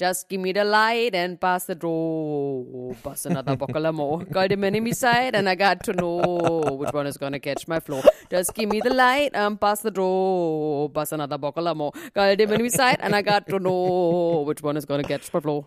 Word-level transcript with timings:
Just 0.00 0.30
give 0.30 0.40
me 0.40 0.52
the 0.52 0.64
light 0.64 1.14
and 1.14 1.38
pass 1.38 1.66
the 1.66 1.74
draw. 1.74 2.94
Pass 3.04 3.26
another 3.26 3.54
buckle 3.54 3.84
of 3.84 3.94
more. 3.94 4.24
Got 4.24 4.48
the 4.48 4.56
enemy 4.66 4.94
side 4.94 5.34
and 5.34 5.46
I 5.46 5.54
got 5.54 5.84
to 5.84 5.92
know 5.92 6.62
which 6.80 6.94
one 6.94 7.06
is 7.06 7.18
gonna 7.18 7.38
catch 7.38 7.68
my 7.68 7.80
flow. 7.80 8.00
Just 8.30 8.54
give 8.54 8.70
me 8.70 8.80
the 8.80 8.94
light 8.94 9.32
and 9.34 9.60
pass 9.60 9.82
the 9.82 9.90
draw. 9.90 10.88
Pass 10.88 11.12
another 11.12 11.36
buckle 11.36 11.68
of 11.68 11.76
more. 11.76 11.92
Got 12.14 12.38
the 12.38 12.44
enemy 12.44 12.70
side 12.70 12.96
and 13.00 13.14
I 13.14 13.20
got 13.20 13.46
to 13.48 13.58
know 13.58 14.42
which 14.46 14.62
one 14.62 14.78
is 14.78 14.86
gonna 14.86 15.04
catch 15.04 15.30
my 15.34 15.40
flow. 15.40 15.66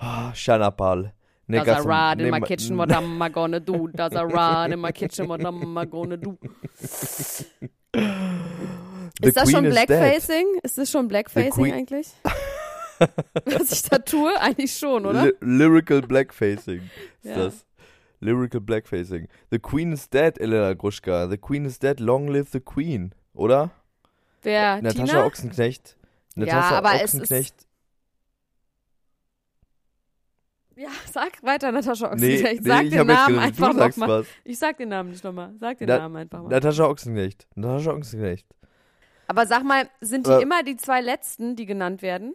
Ah, 0.00 0.30
Shanapal. 0.32 1.10
Does 1.50 1.68
I 1.68 1.80
ride 1.80 2.20
in 2.20 2.30
my 2.30 2.38
kitchen, 2.38 2.76
what 2.76 2.92
am 2.92 3.20
I 3.20 3.28
gonna 3.28 3.58
do? 3.58 3.88
Does 3.92 4.14
I 4.14 4.22
ride 4.22 4.70
in 4.70 4.78
my 4.78 4.92
kitchen, 4.92 5.26
what 5.26 5.44
am 5.44 5.76
I 5.76 5.84
gonna 5.84 6.16
do? 6.16 6.38
ist 7.92 9.36
das 9.36 9.50
schon 9.50 9.64
Blackfacing? 9.64 10.60
Ist 10.62 10.78
das 10.78 10.92
schon 10.92 11.08
Blackfacing 11.08 11.72
eigentlich? 11.72 12.06
Was 13.44 13.72
ich 13.72 13.82
da 13.82 13.98
tue? 13.98 14.38
Eigentlich 14.40 14.76
schon, 14.76 15.06
oder? 15.06 15.24
Ly 15.24 15.32
Lyrical 15.40 16.02
Blackfacing 16.02 16.82
ist 17.22 17.30
Ja. 17.30 17.36
das. 17.36 17.64
Lyrical 18.20 18.60
Blackfacing. 18.60 19.28
The 19.50 19.58
Queen 19.58 19.92
is 19.92 20.08
dead, 20.08 20.38
Elena 20.40 20.72
Gruschka. 20.74 21.28
The 21.28 21.36
Queen 21.36 21.64
is 21.66 21.78
dead, 21.78 22.00
long 22.00 22.28
live 22.28 22.48
the 22.52 22.60
Queen. 22.60 23.14
Oder? 23.34 23.70
Wer? 24.42 24.80
Natascha 24.80 25.04
Tina? 25.06 25.24
Ochsenknecht. 25.26 25.96
Ja, 26.36 26.44
Natascha 26.46 26.78
aber 26.78 26.94
es 26.94 27.02
ist- 27.14 27.20
Ochsenknecht. 27.22 27.54
Ja, 30.76 30.88
sag 31.12 31.40
weiter, 31.44 31.70
Natascha 31.70 32.14
Nee, 32.16 32.34
Ochsenknecht. 32.36 32.62
nee, 32.62 32.68
sag 32.68 32.82
ich 32.84 32.90
den 32.90 33.06
Namen 33.06 33.38
einfach 33.38 33.72
nochmal. 33.72 34.24
Ich 34.42 34.58
sag 34.58 34.76
den 34.78 34.88
Namen 34.88 35.10
nicht 35.10 35.22
nochmal. 35.22 35.52
Sag 35.60 35.78
den 35.78 35.86
Na- 35.88 35.98
Namen 35.98 36.16
einfach 36.16 36.42
mal. 36.42 36.48
Natascha 36.48 36.86
Ochsenknecht. 36.86 37.46
Natascha 37.54 37.92
Ochsenknecht. 37.92 38.46
Aber 39.28 39.46
sag 39.46 39.62
mal, 39.64 39.88
sind 40.00 40.26
die 40.26 40.30
Äh. 40.32 40.42
immer 40.42 40.62
die 40.64 40.76
zwei 40.76 41.00
letzten, 41.00 41.54
die 41.56 41.66
genannt 41.66 42.02
werden? 42.02 42.34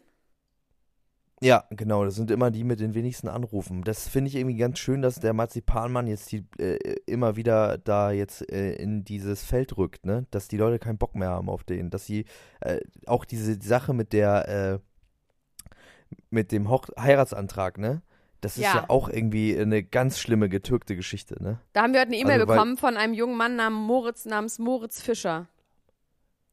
Ja, 1.42 1.64
genau, 1.70 2.04
das 2.04 2.16
sind 2.16 2.32
immer 2.32 2.52
die 2.52 2.66
mit 2.66 2.80
den 2.82 2.94
wenigsten 2.94 3.30
Anrufen. 3.30 3.84
Das 3.84 4.10
finde 4.10 4.30
ich 4.30 4.36
irgendwie 4.36 4.58
ganz 4.58 4.78
schön, 4.78 5.02
dass 5.02 5.16
der 5.16 5.34
Marzipanmann 5.34 6.08
jetzt 6.08 6.32
die, 6.32 6.46
äh, 6.58 6.98
immer 7.06 7.38
wieder 7.38 7.78
da 7.78 8.12
jetzt 8.12 8.50
äh, 8.52 8.74
in 8.74 9.06
dieses 9.06 9.44
Feld 9.44 9.78
rückt, 9.78 10.06
ne? 10.06 10.26
Dass 10.32 10.50
die 10.50 10.58
Leute 10.58 10.80
keinen 10.80 10.98
Bock 10.98 11.16
mehr 11.16 11.30
haben 11.30 11.50
auf 11.50 11.64
den. 11.64 11.90
Dass 11.90 12.06
sie 12.06 12.26
äh, 12.60 12.80
auch 13.06 13.24
diese 13.24 13.62
Sache 13.62 13.94
mit 13.94 14.12
der, 14.12 14.82
äh, 14.82 16.16
mit 16.30 16.52
dem 16.52 16.70
Hoch 16.70 16.88
Heiratsantrag, 17.00 17.78
ne? 17.78 18.02
Das 18.42 18.58
ist 18.58 18.64
Ja. 18.64 18.76
ja. 18.76 18.86
auch 18.90 19.10
irgendwie 19.10 19.58
eine 19.58 19.84
ganz 19.84 20.20
schlimme 20.20 20.50
getürkte 20.50 20.96
Geschichte, 20.96 21.42
ne? 21.42 21.60
Da 21.74 21.84
haben 21.84 21.94
wir 21.94 22.02
heute 22.02 22.10
eine 22.10 22.18
E-Mail 22.18 22.42
Also, 22.42 22.48
bekommen 22.48 22.78
von 22.78 22.98
einem 22.98 23.14
jungen 23.14 23.38
Mann 23.38 23.56
namens 23.56 23.88
Moritz, 23.88 24.26
namens 24.26 24.60
Moritz 24.60 25.02
Fischer. 25.02 25.48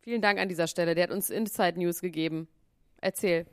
Vielen 0.01 0.23
Dank 0.23 0.39
an 0.39 0.49
dieser 0.49 0.69
Stelle. 0.69 0.95
Der 0.95 1.05
hat 1.05 1.11
uns 1.11 1.31
Inside 1.31 1.79
News 1.79 2.01
gegeben. 2.01 2.47
Erzähl. 3.01 3.47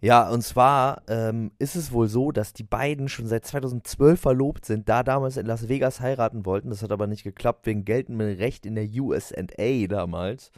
Ja, 0.00 0.28
und 0.28 0.42
zwar 0.42 1.02
ähm, 1.08 1.52
ist 1.58 1.74
es 1.74 1.90
wohl 1.90 2.08
so, 2.08 2.30
dass 2.30 2.52
die 2.52 2.64
beiden 2.64 3.08
schon 3.08 3.26
seit 3.26 3.46
2012 3.46 4.20
verlobt 4.20 4.66
sind, 4.66 4.88
da 4.88 5.02
damals 5.02 5.38
in 5.38 5.46
Las 5.46 5.68
Vegas 5.68 6.00
heiraten 6.00 6.44
wollten. 6.44 6.70
Das 6.70 6.82
hat 6.82 6.92
aber 6.92 7.06
nicht 7.06 7.24
geklappt 7.24 7.66
wegen 7.66 7.84
geltendem 7.84 8.36
Recht 8.36 8.66
in 8.66 8.74
der 8.74 8.86
USA 8.86 9.42
damals. 9.88 10.50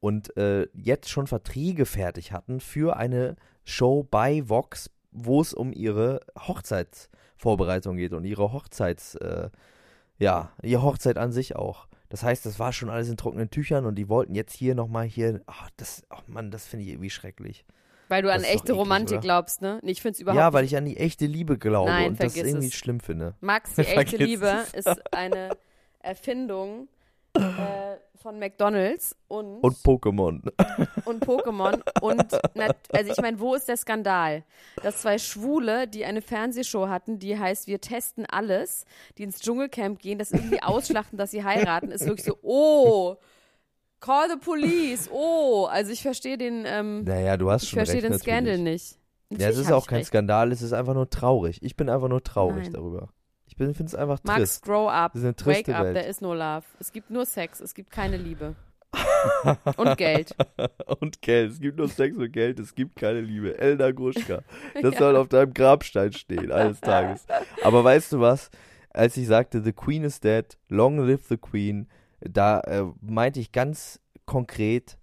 Und 0.00 0.36
äh, 0.36 0.66
jetzt 0.72 1.10
schon 1.10 1.26
Verträge 1.26 1.84
fertig 1.84 2.32
hatten 2.32 2.60
für 2.60 2.96
eine 2.96 3.36
Show 3.64 4.06
bei 4.08 4.48
Vox, 4.48 4.90
wo 5.10 5.40
es 5.40 5.52
um 5.52 5.72
ihre 5.72 6.20
Hochzeitsvorbereitung 6.38 7.96
geht 7.96 8.12
und 8.12 8.24
ihre 8.24 8.52
Hochzeits, 8.52 9.16
äh, 9.16 9.50
ja, 10.18 10.52
ihre 10.62 10.82
Hochzeit 10.82 11.18
an 11.18 11.32
sich 11.32 11.56
auch. 11.56 11.86
Das 12.08 12.22
heißt, 12.22 12.46
das 12.46 12.58
war 12.58 12.72
schon 12.72 12.88
alles 12.88 13.08
in 13.08 13.16
trockenen 13.16 13.50
Tüchern 13.50 13.84
und 13.84 13.96
die 13.96 14.08
wollten 14.08 14.34
jetzt 14.34 14.54
hier 14.54 14.74
nochmal 14.74 15.06
hier, 15.06 15.42
ach, 15.46 15.70
das, 15.76 16.04
ach 16.08 16.22
Mann, 16.28 16.50
das 16.50 16.66
finde 16.66 16.84
ich 16.84 16.92
irgendwie 16.92 17.10
schrecklich. 17.10 17.64
Weil 18.08 18.22
du 18.22 18.30
an 18.32 18.40
Das 18.42 18.48
echte 18.50 18.64
eklig, 18.72 18.76
Romantik 18.78 19.16
oder? 19.18 19.20
glaubst, 19.22 19.62
ne? 19.62 19.78
Nee, 19.82 19.90
Ich 19.92 20.02
find's 20.02 20.20
überhaupt 20.20 20.38
Ja, 20.38 20.52
weil 20.52 20.64
ich 20.64 20.76
an 20.76 20.84
die 20.84 20.96
echte 20.96 21.26
Liebe 21.26 21.58
glaube 21.58 21.90
Nein, 21.90 22.10
und 22.10 22.20
das 22.22 22.36
irgendwie 22.36 22.68
es. 22.68 22.74
schlimm 22.74 23.00
finde. 23.00 23.34
Max, 23.40 23.74
die 23.74 23.80
echte 23.82 23.94
Vergiss 23.94 24.18
Liebe 24.18 24.64
es. 24.72 24.86
ist 24.86 25.12
eine 25.14 25.56
Erfindung 26.00 26.88
äh, 27.34 27.40
von 28.22 28.38
McDonalds 28.38 29.14
und, 29.28 29.60
Und 29.60 29.76
Pokémon. 29.78 30.40
und 31.04 31.24
Pokémon. 31.26 31.80
Und 32.00 32.24
also 32.92 33.12
ich 33.12 33.18
meine, 33.20 33.38
wo 33.40 33.54
ist 33.54 33.68
der 33.68 33.76
Skandal? 33.76 34.42
Dass 34.82 34.98
zwei 35.02 35.18
Schwule, 35.18 35.86
die 35.86 36.04
eine 36.04 36.22
Fernsehshow 36.22 36.88
hatten, 36.88 37.18
die 37.18 37.38
heißt 37.38 37.66
Wir 37.66 37.80
testen 37.80 38.24
alles, 38.26 38.84
die 39.18 39.24
ins 39.24 39.40
Dschungelcamp 39.40 39.98
gehen, 39.98 40.18
das 40.18 40.32
irgendwie 40.32 40.62
ausschlachten, 40.62 41.18
dass 41.18 41.30
sie 41.32 41.44
heiraten, 41.44 41.90
ist 41.90 42.06
wirklich 42.06 42.24
so, 42.26 42.38
oh, 42.42 43.16
call 44.06 44.28
the 44.30 44.36
police, 44.36 45.08
oh. 45.12 45.66
Also 45.70 45.92
ich 45.92 46.02
verstehe 46.02 46.38
den, 46.38 46.64
ähm, 46.66 47.04
Naja, 47.04 47.36
du 47.36 47.50
hast 47.50 47.64
ich 47.64 47.70
schon 47.70 47.78
verstehe 47.78 48.02
recht 48.02 48.12
den 48.12 48.18
Skandal 48.18 48.58
natürlich. 48.58 48.72
nicht. 48.72 48.98
Ja, 49.30 49.36
es 49.36 49.40
Natürlich 49.56 49.58
ist 49.66 49.72
auch 49.72 49.82
ich 49.82 49.88
kein 49.88 49.96
recht. 49.98 50.08
Skandal, 50.08 50.52
es 50.52 50.62
ist 50.62 50.72
einfach 50.72 50.94
nur 50.94 51.10
traurig. 51.10 51.58
Ich 51.62 51.76
bin 51.76 51.88
einfach 51.88 52.08
nur 52.08 52.22
traurig 52.22 52.64
Nein. 52.64 52.72
darüber. 52.74 53.08
Ich 53.46 53.56
finde 53.56 53.72
es 53.84 53.94
einfach 53.94 54.20
Max, 54.24 54.38
trist. 54.38 54.64
grow 54.64 54.88
up. 54.88 55.12
Das 55.14 55.22
ist 55.22 55.26
eine 55.26 55.32
Wake 55.34 55.44
triste 55.64 55.76
up, 55.76 55.84
Welt. 55.84 55.96
there 55.96 56.06
is 56.08 56.20
no 56.20 56.34
love. 56.34 56.64
Es 56.78 56.92
gibt 56.92 57.10
nur 57.10 57.26
Sex, 57.26 57.60
es 57.60 57.74
gibt 57.74 57.90
keine 57.90 58.16
Liebe. 58.18 58.54
Und 59.76 59.96
Geld. 59.98 60.34
und 61.00 61.20
Geld. 61.22 61.52
Es 61.52 61.60
gibt 61.60 61.76
nur 61.76 61.88
Sex 61.88 62.16
und 62.16 62.32
Geld, 62.32 62.58
es 62.60 62.74
gibt 62.74 62.96
keine 62.96 63.20
Liebe. 63.20 63.58
Elna 63.58 63.90
Gruschka. 63.90 64.40
Das 64.80 64.94
Ja. 64.94 64.98
soll 64.98 65.16
auf 65.16 65.28
deinem 65.28 65.52
Grabstein 65.52 66.12
stehen, 66.12 66.50
eines 66.52 66.80
Tages. 66.80 67.26
Aber 67.62 67.82
weißt 67.84 68.12
du 68.12 68.20
was? 68.20 68.50
Als 68.90 69.16
ich 69.16 69.26
sagte, 69.26 69.60
The 69.62 69.72
Queen 69.72 70.04
is 70.04 70.20
dead, 70.20 70.56
long 70.68 70.98
live 71.06 71.26
the 71.28 71.36
Queen, 71.36 71.88
da 72.20 72.60
äh, 72.60 72.84
meinte 73.00 73.40
ich 73.40 73.52
ganz 73.52 74.00
konkret 74.24 74.98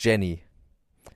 Jenny. 0.00 0.42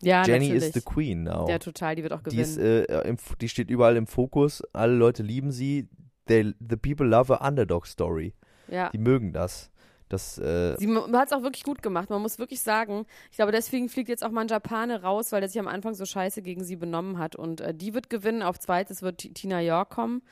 Ja, 0.01 0.25
Jenny 0.25 0.49
natürlich. 0.49 0.65
is 0.69 0.73
the 0.75 0.81
Queen 0.81 1.23
now. 1.25 1.49
Ja, 1.49 1.59
total, 1.59 1.95
die 1.95 2.03
wird 2.03 2.13
auch 2.13 2.23
Die, 2.23 2.37
gewinnen. 2.37 2.43
ist, 2.43 2.59
äh, 2.59 3.09
im, 3.09 3.17
die 3.41 3.49
steht 3.49 3.71
überall 3.71 3.97
im 3.97 4.07
Fokus. 4.07 4.63
Alle 4.73 4.95
Leute 4.95 5.23
lieben 5.23 5.53
sie. 5.53 5.89
They, 6.27 6.55
the 6.69 6.77
people 6.77 7.07
love 7.07 7.33
a 7.41 7.47
underdog 7.47 7.87
story. 7.87 8.35
ja. 8.69 8.91
Die 8.91 8.99
mögen 8.99 9.33
das. 9.33 9.71
Das, 10.09 10.37
äh, 10.39 10.77
Sie 10.79 10.95
hat 10.95 11.29
es 11.29 11.33
auch 11.33 11.43
wirklich 11.43 11.63
gut 11.65 11.83
gemacht. 11.83 12.11
Man 12.11 12.21
muss 12.21 12.39
wirklich 12.39 12.61
sagen, 12.61 13.07
ich 13.31 13.37
glaube, 13.37 13.51
deswegen 13.53 13.89
fliegt 13.89 14.09
jetzt 14.11 14.23
auch 14.25 14.31
Manjapane 14.31 15.03
raus, 15.03 15.33
weil 15.33 15.43
er 15.43 15.49
sich 15.49 15.59
am 15.59 15.69
Anfang 15.69 15.95
so 15.95 16.05
scheiße 16.05 16.43
gegen 16.43 16.65
sie 16.65 16.77
benommen 16.77 17.19
hat. 17.19 17.35
Und 17.35 17.61
äh, 17.63 17.73
die 17.75 17.95
wird 17.95 18.11
gewinnen. 18.11 18.43
Auf 18.43 18.59
zweites 18.59 19.01
wird 19.03 19.19
Ti- 19.19 19.33
Tina 19.33 19.61
York 19.63 19.89
kommen. 19.91 20.23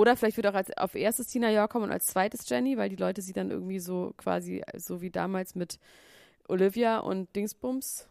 Oder 0.00 0.16
vielleicht 0.16 0.36
wird 0.38 0.46
auch 0.46 0.54
als, 0.54 0.76
auf 0.78 0.94
erstes 0.94 1.26
Tina 1.28 1.50
York 1.50 1.70
kommen 1.70 1.84
und 1.84 1.92
als 1.92 2.06
zweites 2.06 2.48
Jenny, 2.48 2.76
weil 2.78 2.88
die 2.88 2.96
Leute 2.96 3.20
sie 3.22 3.32
dann 3.34 3.50
irgendwie 3.50 3.78
so 3.80 4.12
quasi, 4.16 4.62
so 4.76 5.00
wie 5.02 5.10
damals 5.10 5.54
mit 5.54 5.78
Olivia 6.48 6.98
und 7.00 7.34
Dingsbums. 7.36 8.08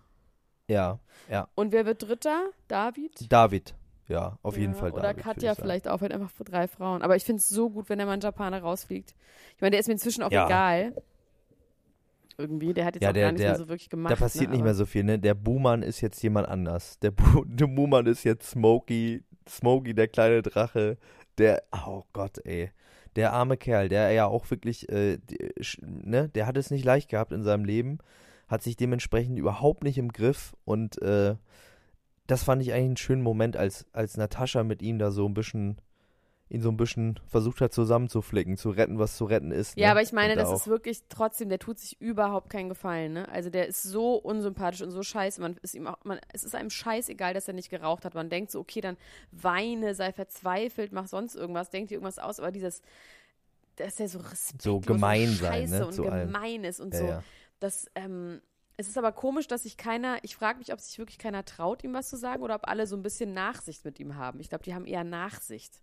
ja, 0.67 0.99
ja. 1.29 1.47
Und 1.55 1.71
wer 1.71 1.85
wird 1.85 2.03
Dritter? 2.07 2.49
David? 2.67 3.31
David. 3.31 3.73
Ja, 4.07 4.37
auf 4.43 4.57
jeden 4.57 4.73
Ja, 4.73 4.79
Fall 4.79 4.91
Oder 4.91 5.01
David. 5.01 5.17
würd 5.17 5.23
Katja 5.35 5.55
vielleicht 5.55 5.87
auch, 5.87 6.01
halt 6.01 6.11
einfach 6.11 6.31
für 6.31 6.43
drei 6.43 6.67
Frauen. 6.67 7.01
Aber 7.03 7.15
ich 7.15 7.23
finde 7.23 7.39
es 7.41 7.49
so 7.49 7.69
gut, 7.69 7.89
wenn 7.89 7.97
der 7.99 8.07
Mann 8.07 8.19
Japaner 8.21 8.59
rausfliegt. 8.61 9.13
Ich 9.55 9.61
meine, 9.61 9.71
der 9.71 9.79
ist 9.79 9.87
mir 9.87 9.93
inzwischen 9.93 10.23
auch 10.23 10.31
Ja. 10.31 10.45
egal. 10.47 10.93
Irgendwie, 12.37 12.73
der 12.73 12.85
hat 12.85 12.95
jetzt 12.95 13.03
Ja, 13.03 13.09
auch 13.09 13.13
der- 13.13 13.23
gar 13.25 13.31
nicht 13.33 13.41
der- 13.43 13.49
mehr 13.51 13.57
so 13.59 13.67
wirklich 13.67 13.89
gemacht. 13.89 14.11
Da 14.11 14.15
passiert 14.15 14.49
ne, 14.49 14.55
nicht 14.55 14.63
mehr 14.63 14.73
so 14.73 14.85
viel, 14.85 15.03
ne? 15.03 15.19
Der 15.19 15.33
Buhmann 15.33 15.83
ist 15.83 15.99
jetzt 16.01 16.21
jemand 16.23 16.47
anders. 16.47 16.97
Der, 16.99 17.11
Bu 17.11 17.43
der 17.45 17.67
Buhmann 17.67 18.05
ist 18.05 18.23
jetzt 18.23 18.49
Smokey, 18.51 19.23
Smokey, 19.47 19.93
der 19.93 20.07
kleine 20.07 20.41
Drache. 20.41 20.97
Der, 21.39 21.63
oh 21.71 22.03
Gott, 22.13 22.45
ey. 22.45 22.69
der 23.15 23.33
arme 23.33 23.57
Kerl, 23.57 23.89
der 23.89 24.11
ja 24.11 24.25
auch 24.25 24.49
wirklich, 24.51 24.89
äh, 24.89 25.17
ne, 25.81 26.29
der 26.29 26.45
hat 26.45 26.57
es 26.57 26.69
nicht 26.69 26.85
leicht 26.85 27.09
gehabt 27.09 27.31
in 27.31 27.43
seinem 27.43 27.65
Leben, 27.65 27.99
hat 28.47 28.61
sich 28.61 28.75
dementsprechend 28.75 29.39
überhaupt 29.39 29.83
nicht 29.83 29.97
im 29.97 30.11
Griff 30.11 30.55
und 30.65 31.01
äh, 31.01 31.35
das 32.27 32.43
fand 32.43 32.61
ich 32.61 32.73
eigentlich 32.73 32.85
einen 32.85 32.97
schönen 32.97 33.23
Moment, 33.23 33.57
als, 33.57 33.87
als 33.93 34.17
Natascha 34.17 34.63
mit 34.63 34.81
ihm 34.81 34.99
da 34.99 35.11
so 35.11 35.25
ein 35.25 35.33
bisschen, 35.33 35.79
ihn 36.49 36.61
so 36.61 36.69
ein 36.69 36.77
bisschen 36.77 37.19
versucht 37.27 37.61
hat 37.61 37.73
zusammenzuflicken, 37.73 38.57
zu 38.57 38.71
retten, 38.71 38.97
was 38.97 39.15
zu 39.17 39.25
retten 39.25 39.51
ist. 39.51 39.77
Ja, 39.77 39.87
ne? 39.87 39.91
aber 39.91 40.01
ich 40.01 40.11
meine, 40.13 40.35
das 40.35 40.49
auch- 40.49 40.55
ist 40.55 40.67
wirklich 40.67 41.03
trotzdem, 41.07 41.49
der 41.49 41.59
tut 41.59 41.77
sich 41.77 42.01
überhaupt 42.01 42.49
keinen 42.49 42.69
Gefallen, 42.69 43.13
ne? 43.13 43.29
Also 43.29 43.51
der 43.51 43.67
ist 43.67 43.83
so 43.83 44.15
unsympathisch 44.15 44.81
und 44.81 44.89
so 44.89 45.03
scheiße. 45.03 45.41
Man 45.41 45.57
ist 45.61 45.75
ihm 45.75 45.85
auch, 45.85 45.97
man, 46.03 46.19
es 46.33 46.43
ist 46.43 46.55
einem 46.55 46.71
scheißegal, 46.71 47.35
dass 47.35 47.47
er 47.47 47.53
nicht 47.53 47.69
geraucht 47.69 48.03
hat. 48.03 48.15
Man 48.15 48.29
denkt 48.29 48.49
so, 48.51 48.59
okay, 48.59 48.81
dann 48.81 48.97
weine, 49.31 49.93
sei 49.93 50.11
verzweifelt, 50.11 50.91
mach 50.91 51.07
sonst 51.07 51.35
irgendwas, 51.35 51.69
denk 51.69 51.89
dir 51.89 51.95
irgendwas 51.95 52.17
aus, 52.17 52.39
aber 52.39 52.51
dieses, 52.51 52.81
dass 53.75 53.99
er 53.99 54.09
so 54.09 54.19
respektlos 54.19 54.63
So 54.63 54.79
gemein 54.79 55.29
und 55.29 55.35
sein, 55.35 55.53
scheiße 55.67 55.79
ne, 55.79 55.85
und 55.85 55.93
zu 55.93 56.01
gemein 56.01 56.63
ist 56.63 56.79
und 56.79 56.93
ja, 56.95 56.99
so. 56.99 57.05
ja. 57.05 57.23
Das, 57.59 57.85
ähm, 57.93 58.41
es 58.75 58.87
ist 58.87 58.97
aber 58.97 59.11
komisch, 59.11 59.47
dass 59.47 59.63
sich 59.63 59.77
keiner, 59.77 60.17
ich 60.23 60.35
frage 60.35 60.57
mich, 60.57 60.73
ob 60.73 60.79
sich 60.79 60.97
wirklich 60.97 61.17
keiner 61.17 61.45
traut, 61.45 61.83
ihm 61.83 61.93
was 61.93 62.09
zu 62.09 62.17
sagen 62.17 62.41
oder 62.41 62.55
ob 62.55 62.67
alle 62.67 62.87
so 62.87 62.95
ein 62.95 63.03
bisschen 63.03 63.33
Nachsicht 63.33 63.83
mit 63.85 63.99
ihm 63.99 64.15
haben. 64.15 64.39
Ich 64.39 64.49
glaube, 64.49 64.63
die 64.63 64.73
haben 64.73 64.85
eher 64.85 65.03
Nachsicht. 65.03 65.81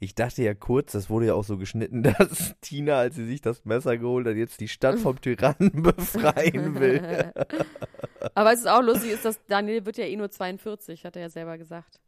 Ich 0.00 0.14
dachte 0.14 0.42
ja 0.42 0.54
kurz, 0.54 0.92
das 0.92 1.08
wurde 1.10 1.26
ja 1.26 1.34
auch 1.34 1.44
so 1.44 1.56
geschnitten, 1.58 2.02
dass 2.18 2.54
Tina, 2.60 2.98
als 2.98 3.16
sie 3.16 3.26
sich 3.26 3.40
das 3.40 3.64
Messer 3.64 3.96
geholt 3.98 4.26
hat, 4.26 4.36
jetzt 4.36 4.60
die 4.60 4.68
Stadt 4.68 4.98
vom 4.98 5.20
Tyrannen 5.20 5.70
befreien 5.82 6.78
will. 6.80 7.32
Aber 8.34 8.52
es 8.52 8.60
ist 8.60 8.68
auch 8.68 8.82
lustig, 8.82 9.12
ist, 9.12 9.24
dass 9.24 9.44
Daniel 9.46 9.84
wird 9.86 9.96
ja 9.98 10.04
eh 10.04 10.16
nur 10.16 10.30
42, 10.30 11.04
hat 11.04 11.16
er 11.16 11.22
ja 11.22 11.28
selber 11.28 11.58
gesagt. 11.58 12.00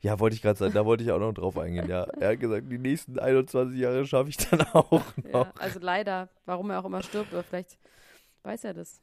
Ja, 0.00 0.20
wollte 0.20 0.36
ich 0.36 0.42
gerade 0.42 0.56
sagen, 0.58 0.74
da 0.74 0.84
wollte 0.86 1.02
ich 1.02 1.10
auch 1.10 1.18
noch 1.18 1.32
drauf 1.32 1.58
eingehen, 1.58 1.88
ja. 1.88 2.04
Er 2.04 2.30
hat 2.32 2.40
gesagt, 2.40 2.70
die 2.70 2.78
nächsten 2.78 3.18
21 3.18 3.78
Jahre 3.80 4.06
schaffe 4.06 4.28
ich 4.30 4.36
dann 4.36 4.62
auch 4.72 4.90
noch. 4.92 5.04
Ja, 5.32 5.52
also 5.58 5.80
leider, 5.80 6.28
warum 6.46 6.70
er 6.70 6.78
auch 6.80 6.84
immer 6.84 7.02
stirbt, 7.02 7.32
oder 7.32 7.42
vielleicht 7.42 7.78
weiß 8.44 8.62
er 8.64 8.74
das. 8.74 9.00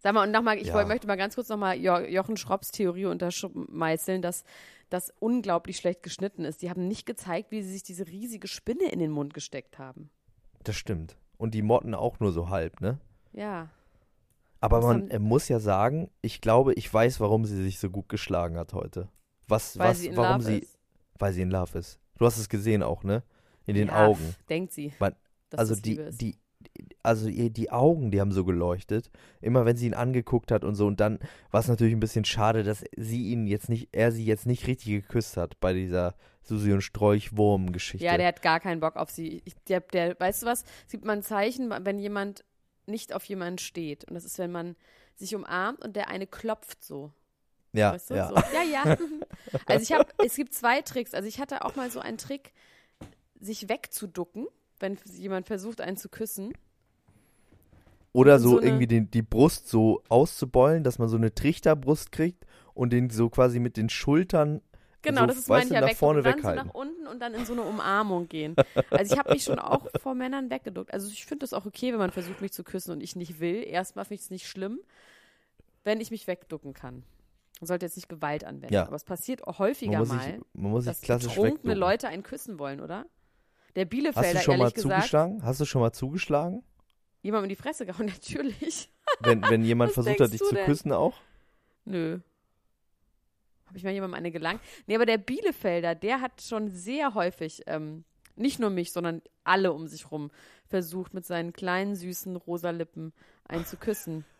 Sag 0.00 0.14
mal, 0.14 0.24
und 0.24 0.32
nochmal, 0.32 0.58
ich 0.58 0.68
Ja. 0.68 0.74
wollt, 0.74 0.88
möchte 0.88 1.06
mal 1.06 1.16
ganz 1.16 1.34
kurz 1.36 1.48
nochmal 1.48 1.76
jo 1.76 1.98
Jochen 1.98 2.36
Schropps 2.36 2.72
Theorie 2.72 3.04
untermeißeln, 3.06 4.22
dass 4.22 4.42
das 4.90 5.12
unglaublich 5.20 5.76
schlecht 5.76 6.02
geschnitten 6.02 6.44
ist. 6.44 6.62
Die 6.62 6.70
haben 6.70 6.88
nicht 6.88 7.06
gezeigt, 7.06 7.50
wie 7.50 7.62
sie 7.62 7.72
sich 7.72 7.82
diese 7.82 8.06
riesige 8.06 8.48
Spinne 8.48 8.90
in 8.90 8.98
den 8.98 9.10
Mund 9.10 9.34
gesteckt 9.34 9.78
haben. 9.78 10.10
Das 10.64 10.76
stimmt. 10.76 11.16
Und 11.36 11.54
die 11.54 11.62
Motten 11.62 11.94
auch 11.94 12.20
nur 12.20 12.32
so 12.32 12.48
halb, 12.48 12.80
ne? 12.80 12.98
Ja. 13.32 13.68
Aber 14.60 14.78
Was 14.78 14.84
man 14.86 14.96
haben- 15.02 15.10
äh, 15.10 15.18
muss 15.18 15.48
ja 15.48 15.60
sagen, 15.60 16.10
ich 16.20 16.40
glaube, 16.40 16.74
ich 16.74 16.92
weiß, 16.92 17.20
warum 17.20 17.44
sie 17.44 17.62
sich 17.62 17.78
so 17.78 17.90
gut 17.90 18.08
geschlagen 18.08 18.56
hat 18.56 18.72
heute. 18.72 19.08
Was, 19.46 19.78
Weil 19.78 19.90
was, 19.90 20.00
sie 20.00 20.08
in 20.08 20.16
warum 20.16 20.40
Love 20.40 20.50
sie, 20.52 20.58
ist. 20.58 20.78
weil 21.18 21.32
sie 21.32 21.42
in 21.42 21.50
Love 21.50 21.78
ist. 21.78 22.00
Du 22.18 22.26
hast 22.26 22.38
es 22.38 22.48
gesehen 22.48 22.82
auch, 22.82 23.04
ne? 23.04 23.22
In 23.66 23.74
den 23.76 23.88
Ja, 23.88 24.06
Augen. 24.06 24.34
Denkt 24.48 24.72
sie. 24.72 24.92
Man- 24.98 25.14
also 25.56 25.74
die, 25.76 26.00
die, 26.12 26.36
also 27.02 27.28
die 27.28 27.70
Augen, 27.70 28.10
die 28.10 28.20
haben 28.20 28.32
so 28.32 28.44
geleuchtet, 28.44 29.10
immer 29.40 29.64
wenn 29.64 29.76
sie 29.76 29.86
ihn 29.86 29.94
angeguckt 29.94 30.50
hat 30.50 30.64
und 30.64 30.74
so. 30.74 30.86
Und 30.86 31.00
dann 31.00 31.18
war 31.50 31.60
es 31.60 31.68
natürlich 31.68 31.94
ein 31.94 32.00
bisschen 32.00 32.24
schade, 32.24 32.64
dass 32.64 32.84
sie 32.96 33.30
ihn 33.30 33.46
jetzt 33.46 33.68
nicht, 33.68 33.88
er 33.92 34.12
sie 34.12 34.24
jetzt 34.24 34.46
nicht 34.46 34.66
richtig 34.66 34.92
geküsst 34.92 35.36
hat 35.36 35.58
bei 35.60 35.72
dieser 35.72 36.14
Susi 36.42 36.72
und 36.72 36.82
Sträuch-Wurm-Geschichte. 36.82 38.04
Ja, 38.04 38.16
der 38.16 38.28
hat 38.28 38.42
gar 38.42 38.60
keinen 38.60 38.80
Bock 38.80 38.96
auf 38.96 39.10
sie. 39.10 39.42
Ich, 39.44 39.54
der, 39.68 39.80
der, 39.80 40.18
weißt 40.18 40.42
du 40.42 40.46
was? 40.46 40.64
Es 40.86 40.92
gibt 40.92 41.04
mal 41.04 41.16
ein 41.16 41.22
Zeichen, 41.22 41.72
wenn 41.84 41.98
jemand 41.98 42.44
nicht 42.86 43.12
auf 43.12 43.24
jemanden 43.24 43.58
steht. 43.58 44.04
Und 44.04 44.14
das 44.14 44.24
ist, 44.24 44.38
wenn 44.38 44.52
man 44.52 44.76
sich 45.14 45.34
umarmt 45.34 45.84
und 45.84 45.94
der 45.96 46.08
eine 46.08 46.26
klopft 46.26 46.82
so. 46.82 47.12
ja, 47.72 47.92
Weißt 47.92 48.10
du? 48.10 48.14
ja. 48.14 48.28
So. 48.28 48.34
ja, 48.34 48.62
ja. 48.62 48.96
Also 49.66 49.82
ich 49.82 49.92
habe, 49.92 50.06
es 50.24 50.36
gibt 50.36 50.54
zwei 50.54 50.82
Tricks. 50.82 51.14
Also 51.14 51.28
ich 51.28 51.40
hatte 51.40 51.64
auch 51.64 51.76
mal 51.76 51.90
so 51.90 52.00
einen 52.00 52.18
Trick, 52.18 52.52
sich 53.40 53.68
wegzuducken, 53.68 54.46
wenn 54.80 54.98
jemand 55.16 55.46
versucht, 55.46 55.80
einen 55.80 55.96
zu 55.96 56.08
küssen. 56.08 56.52
Oder 58.12 58.38
so, 58.38 58.50
so 58.50 58.60
irgendwie 58.60 58.86
den, 58.86 59.10
die 59.10 59.22
Brust 59.22 59.68
so 59.68 60.02
auszubeulen, 60.08 60.82
dass 60.82 60.98
man 60.98 61.08
so 61.08 61.16
eine 61.16 61.34
Trichterbrust 61.34 62.10
kriegt 62.10 62.46
und 62.74 62.92
den 62.92 63.10
so 63.10 63.28
quasi 63.28 63.60
mit 63.60 63.76
den 63.76 63.88
Schultern 63.88 64.62
Genau, 65.02 65.22
so, 65.22 65.26
das 65.28 65.36
ist 65.38 65.48
mein 65.48 65.68
ja 65.68 65.80
nach 65.80 65.88
weg. 65.90 65.96
vorne 65.96 66.22
dann 66.22 66.32
so 66.32 66.38
weghalten. 66.38 66.66
nach 66.66 66.74
unten 66.74 67.06
und 67.06 67.20
dann 67.20 67.32
in 67.32 67.46
so 67.46 67.52
eine 67.52 67.62
Umarmung 67.62 68.28
gehen. 68.28 68.56
Also 68.90 69.12
ich 69.12 69.18
habe 69.18 69.32
mich 69.32 69.44
schon 69.44 69.60
auch 69.60 69.86
vor 70.00 70.14
Männern 70.14 70.50
weggeduckt. 70.50 70.92
Also 70.92 71.08
ich 71.08 71.24
finde 71.24 71.44
das 71.44 71.52
auch 71.52 71.66
okay, 71.66 71.92
wenn 71.92 71.98
man 71.98 72.10
versucht, 72.10 72.40
mich 72.40 72.52
zu 72.52 72.64
küssen 72.64 72.90
und 72.90 73.00
ich 73.00 73.14
nicht 73.14 73.38
will. 73.38 73.62
Erstmal 73.64 74.04
finde 74.04 74.16
ich 74.16 74.22
es 74.22 74.30
nicht 74.30 74.48
schlimm, 74.48 74.80
wenn 75.84 76.00
ich 76.00 76.10
mich 76.10 76.26
wegducken 76.26 76.74
kann. 76.74 77.04
Man 77.60 77.66
sollte 77.68 77.86
jetzt 77.86 77.96
nicht 77.96 78.08
Gewalt 78.08 78.44
anwenden. 78.44 78.74
Ja. 78.74 78.86
Aber 78.86 78.96
es 78.96 79.04
passiert 79.04 79.46
Man 79.46 79.58
häufiger 79.58 80.00
muss, 80.00 80.08
mal, 80.08 80.20
sich, 80.20 80.40
man 80.54 80.70
muss 80.72 80.84
sich 80.84 80.92
dass 80.92 81.00
klassisch 81.00 81.28
betrunkene 81.28 81.56
wegducken. 81.56 81.78
Leute 81.78 82.08
einen 82.08 82.22
küssen 82.24 82.58
wollen, 82.58 82.80
oder? 82.80 83.06
Der 83.78 83.84
Hast 83.84 83.90
Bielefelder, 83.90 84.32
du 84.32 84.44
schon 84.44 84.58
mal 84.58 84.72
gesagt, 84.72 84.80
zugeschlagen? 84.80 85.42
Hast 85.44 85.60
du 85.60 85.64
schon 85.64 85.80
mal 85.80 85.92
zugeschlagen? 85.92 86.64
jemandem 87.22 87.44
in 87.44 87.56
die 87.56 87.62
Fresse 87.62 87.86
gehauen, 87.86 88.06
natürlich. 88.24 88.90
Wenn, 89.20 89.42
wenn 89.42 89.62
jemand 89.64 89.92
versucht 89.92 90.20
hat, 90.20 90.32
dich 90.32 90.42
zu 90.42 90.52
denn? 90.52 90.64
küssen 90.64 90.92
auch? 90.92 91.14
Nö. 91.84 92.18
Habe 93.66 93.78
ich 93.78 93.84
mal 93.84 93.92
jemandem 93.92 94.14
eine 94.14 94.32
gelangt? 94.32 94.60
Nee, 94.86 94.96
aber 94.96 95.06
der 95.06 95.18
Bielefelder, 95.18 95.94
der 95.94 96.20
hat 96.20 96.42
schon 96.42 96.72
sehr 96.72 97.14
häufig, 97.14 97.62
ähm, 97.66 98.04
nicht 98.34 98.58
nur 98.58 98.70
mich, 98.70 98.92
sondern 98.92 99.22
alle 99.44 99.72
um 99.72 99.86
sich 99.86 100.10
rum, 100.10 100.32
versucht, 100.66 101.14
mit 101.14 101.24
seinen 101.24 101.52
kleinen, 101.52 101.94
süßen, 101.94 102.34
rosa 102.34 102.70
Lippen 102.70 103.12
einen 103.44 103.64
zu 103.64 103.76
küssen. 103.76 104.24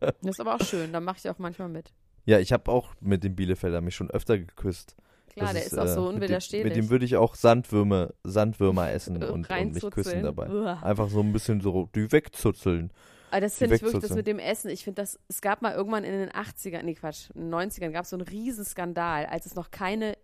Das 0.00 0.32
ist 0.32 0.40
aber 0.40 0.56
auch 0.56 0.64
schön, 0.64 0.92
da 0.92 0.98
mache 0.98 1.18
ich 1.18 1.30
auch 1.30 1.38
manchmal 1.38 1.68
mit. 1.68 1.92
Ja, 2.24 2.40
ich 2.40 2.52
habe 2.52 2.72
auch 2.72 2.92
mit 3.00 3.22
dem 3.22 3.36
Bielefelder 3.36 3.80
mich 3.80 3.94
schon 3.94 4.10
öfter 4.10 4.36
geküsst. 4.36 4.96
Klar, 5.36 5.52
Das 5.52 5.68
der 5.68 5.72
ist, 5.72 5.78
auch 5.78 5.86
so 5.86 6.00
äh, 6.00 6.04
mit 6.04 6.12
dem- 6.12 6.22
unwiderstehlich. 6.22 6.64
Mit 6.64 6.76
dem 6.76 6.90
würde 6.90 7.04
ich 7.04 7.16
auch 7.16 7.34
Sandwürmer, 7.34 8.10
Sandwürmer 8.24 8.90
essen 8.92 9.22
und, 9.22 9.48
und 9.48 9.72
mich 9.74 9.90
küssen 9.90 10.22
dabei. 10.22 10.48
Uah. 10.48 10.82
Einfach 10.82 11.08
so 11.08 11.20
ein 11.20 11.32
bisschen 11.32 11.60
so 11.60 11.88
die 11.94 12.10
wegzuzeln. 12.10 12.92
Aber 13.30 13.40
das 13.40 13.54
die 13.54 13.58
finde 13.58 13.74
ich 13.76 13.82
wirklich, 13.82 14.02
das 14.02 14.14
mit 14.14 14.26
dem 14.26 14.38
Essen. 14.38 14.70
Ich 14.70 14.84
finde, 14.84 15.02
das, 15.02 15.18
es 15.28 15.40
gab 15.40 15.60
mal 15.60 15.74
irgendwann 15.74 16.04
in 16.04 16.12
den 16.12 16.30
80ern, 16.30 16.82
nee 16.82 16.94
Quatsch, 16.94 17.30
in 17.34 17.50
den 17.50 17.54
90ern 17.54 17.90
gab 17.90 18.04
es 18.04 18.10
so 18.10 18.16
einen 18.16 18.26
Riesenskandal, 18.26 19.26
als 19.26 19.46
es 19.46 19.54
noch 19.56 19.70
keine 19.70 20.16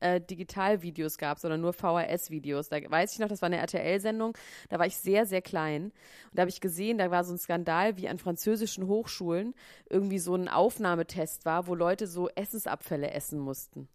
äh, 0.00 0.20
Digitalvideos 0.20 1.18
gab, 1.18 1.38
sondern 1.38 1.60
nur 1.60 1.72
VHS-Videos. 1.72 2.68
Da 2.68 2.78
weiß 2.88 3.12
ich 3.12 3.18
noch, 3.18 3.28
das 3.28 3.42
war 3.42 3.46
eine 3.46 3.56
RTL-Sendung, 3.58 4.36
da 4.68 4.78
war 4.78 4.86
ich 4.86 4.96
sehr, 4.96 5.26
sehr 5.26 5.42
klein. 5.42 5.84
Und 5.84 5.92
da 6.32 6.42
habe 6.42 6.50
ich 6.50 6.60
gesehen, 6.60 6.98
da 6.98 7.10
war 7.10 7.24
so 7.24 7.32
ein 7.34 7.38
Skandal, 7.38 7.96
wie 7.96 8.08
an 8.08 8.18
französischen 8.18 8.86
Hochschulen 8.86 9.54
irgendwie 9.88 10.18
so 10.18 10.34
ein 10.34 10.48
Aufnahmetest 10.48 11.44
war, 11.44 11.66
wo 11.66 11.74
Leute 11.74 12.06
so 12.06 12.28
Essensabfälle 12.30 13.10
essen 13.10 13.38
mussten. 13.40 13.88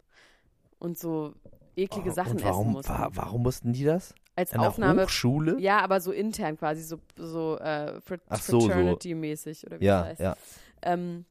Und 0.78 0.98
so 0.98 1.34
eklige 1.76 2.12
Sachen 2.12 2.32
und 2.32 2.44
warum, 2.44 2.66
essen 2.66 2.72
mussten. 2.72 2.92
wa 2.92 3.10
warum 3.12 3.42
mussten 3.42 3.72
die 3.72 3.84
das? 3.84 4.14
Als 4.34 4.50
der 4.50 4.60
Aufnahme 4.60 5.04
Hochschule? 5.04 5.58
ja, 5.58 5.80
aber 5.80 6.00
so 6.00 6.12
intern 6.12 6.58
quasi, 6.58 6.82
so, 6.82 6.98
so 7.16 7.58
äh, 7.58 8.00
Fr 8.02 8.18
so, 8.38 8.60
so. 8.60 8.68
Fraternity-mäßig 8.68 9.66
oder 9.66 9.80
wie 9.80 9.84
Ja, 9.84 10.00
das 10.00 10.08
heißt. 10.08 10.20
ja. 10.20 10.36
Ähm, 10.82 11.24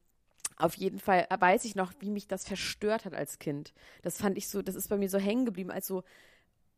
auf 0.58 0.74
jeden 0.74 0.98
Fall 0.98 1.26
weiß 1.38 1.64
ich 1.66 1.74
noch, 1.76 1.92
wie 2.00 2.10
mich 2.10 2.26
das 2.26 2.46
verstört 2.46 3.04
hat 3.04 3.14
als 3.14 3.38
Kind. 3.38 3.74
Das 4.02 4.18
fand 4.18 4.36
ich 4.38 4.48
so, 4.48 4.62
das 4.62 4.74
ist 4.74 4.88
bei 4.88 4.96
mir 4.96 5.08
so 5.08 5.18
hängen 5.18 5.44
geblieben, 5.44 5.70
als 5.70 5.86
so 5.86 6.02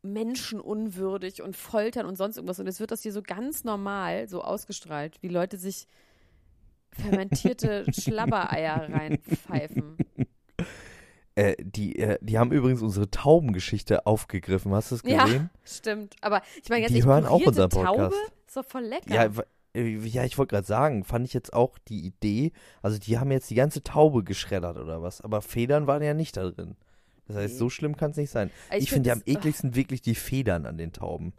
menschenunwürdig 0.03 1.43
und 1.43 1.57
foltern 1.57 2.07
und 2.07 2.17
sonst 2.17 2.37
irgendwas. 2.37 2.59
Und 2.59 2.67
jetzt 2.67 2.81
wird 2.81 2.91
das 2.91 3.03
hier 3.03 3.13
so 3.13 3.23
ganz 3.23 3.65
normal 3.65 4.29
so 4.29 4.43
ausgestrahlt, 4.43 5.23
wie 5.23 5.29
Leute 5.29 5.57
sich 5.57 5.87
fermentierte 6.93 7.85
Schlabbereier 7.93 8.89
reinpfeifen. 8.93 9.97
Äh, 11.39 11.55
die, 11.61 11.97
äh, 12.01 12.19
die 12.21 12.37
haben 12.37 12.51
übrigens 12.51 12.83
unsere 12.83 13.09
Taubengeschichte 13.13 14.07
aufgegriffen. 14.07 14.75
Hast 14.75 14.91
du 14.91 14.97
es 14.97 15.03
Ja, 15.05 15.25
gesehen? 15.25 15.51
stimmt. 15.65 16.17
Aber 16.21 16.43
ich 16.61 16.69
meine, 16.69 16.83
ganz 16.83 16.93
Die 16.93 17.05
hören 17.05 17.27
auch 17.27 17.41
unseren 17.47 17.69
Podcast. 17.69 17.97
Taube 17.97 18.15
ist 18.45 18.57
doch 18.57 18.65
voll 18.65 18.83
lecker. 18.83 19.15
Ja, 19.15 19.31
äh, 19.73 19.97
ja 19.99 20.25
ich 20.25 20.37
wollte 20.37 20.57
gerade 20.57 20.67
sagen, 20.67 21.05
fand 21.05 21.25
ich 21.25 21.33
jetzt 21.33 21.53
auch 21.53 21.79
die 21.79 22.05
Idee, 22.05 22.51
also 22.83 22.99
die 22.99 23.19
haben 23.19 23.31
jetzt 23.31 23.49
die 23.51 23.55
ganze 23.55 23.85
Taube 23.85 24.25
geschreddert 24.25 24.79
oder 24.79 25.01
was, 25.01 25.21
aber 25.21 25.41
Federn 25.41 25.87
waren 25.87 26.03
ja 26.03 26.13
nicht 26.13 26.37
da 26.37 26.51
drin. 26.51 26.75
Das 27.29 27.37
heißt, 27.37 27.57
so 27.57 27.71
schlimm 27.71 27.97
kann 27.97 28.11
es 28.11 28.17
nicht 28.17 28.31
sein. 28.31 28.51
Also 28.69 28.83
Ich, 28.83 28.91
finde 28.91 29.11
ja 29.11 29.15
am 29.15 29.23
ekligsten 29.25 29.77
wirklich 29.77 30.03
die 30.03 30.17
Federn 30.17 30.67
an 30.67 30.77
den 30.77 30.93
Tauben. 30.93 31.35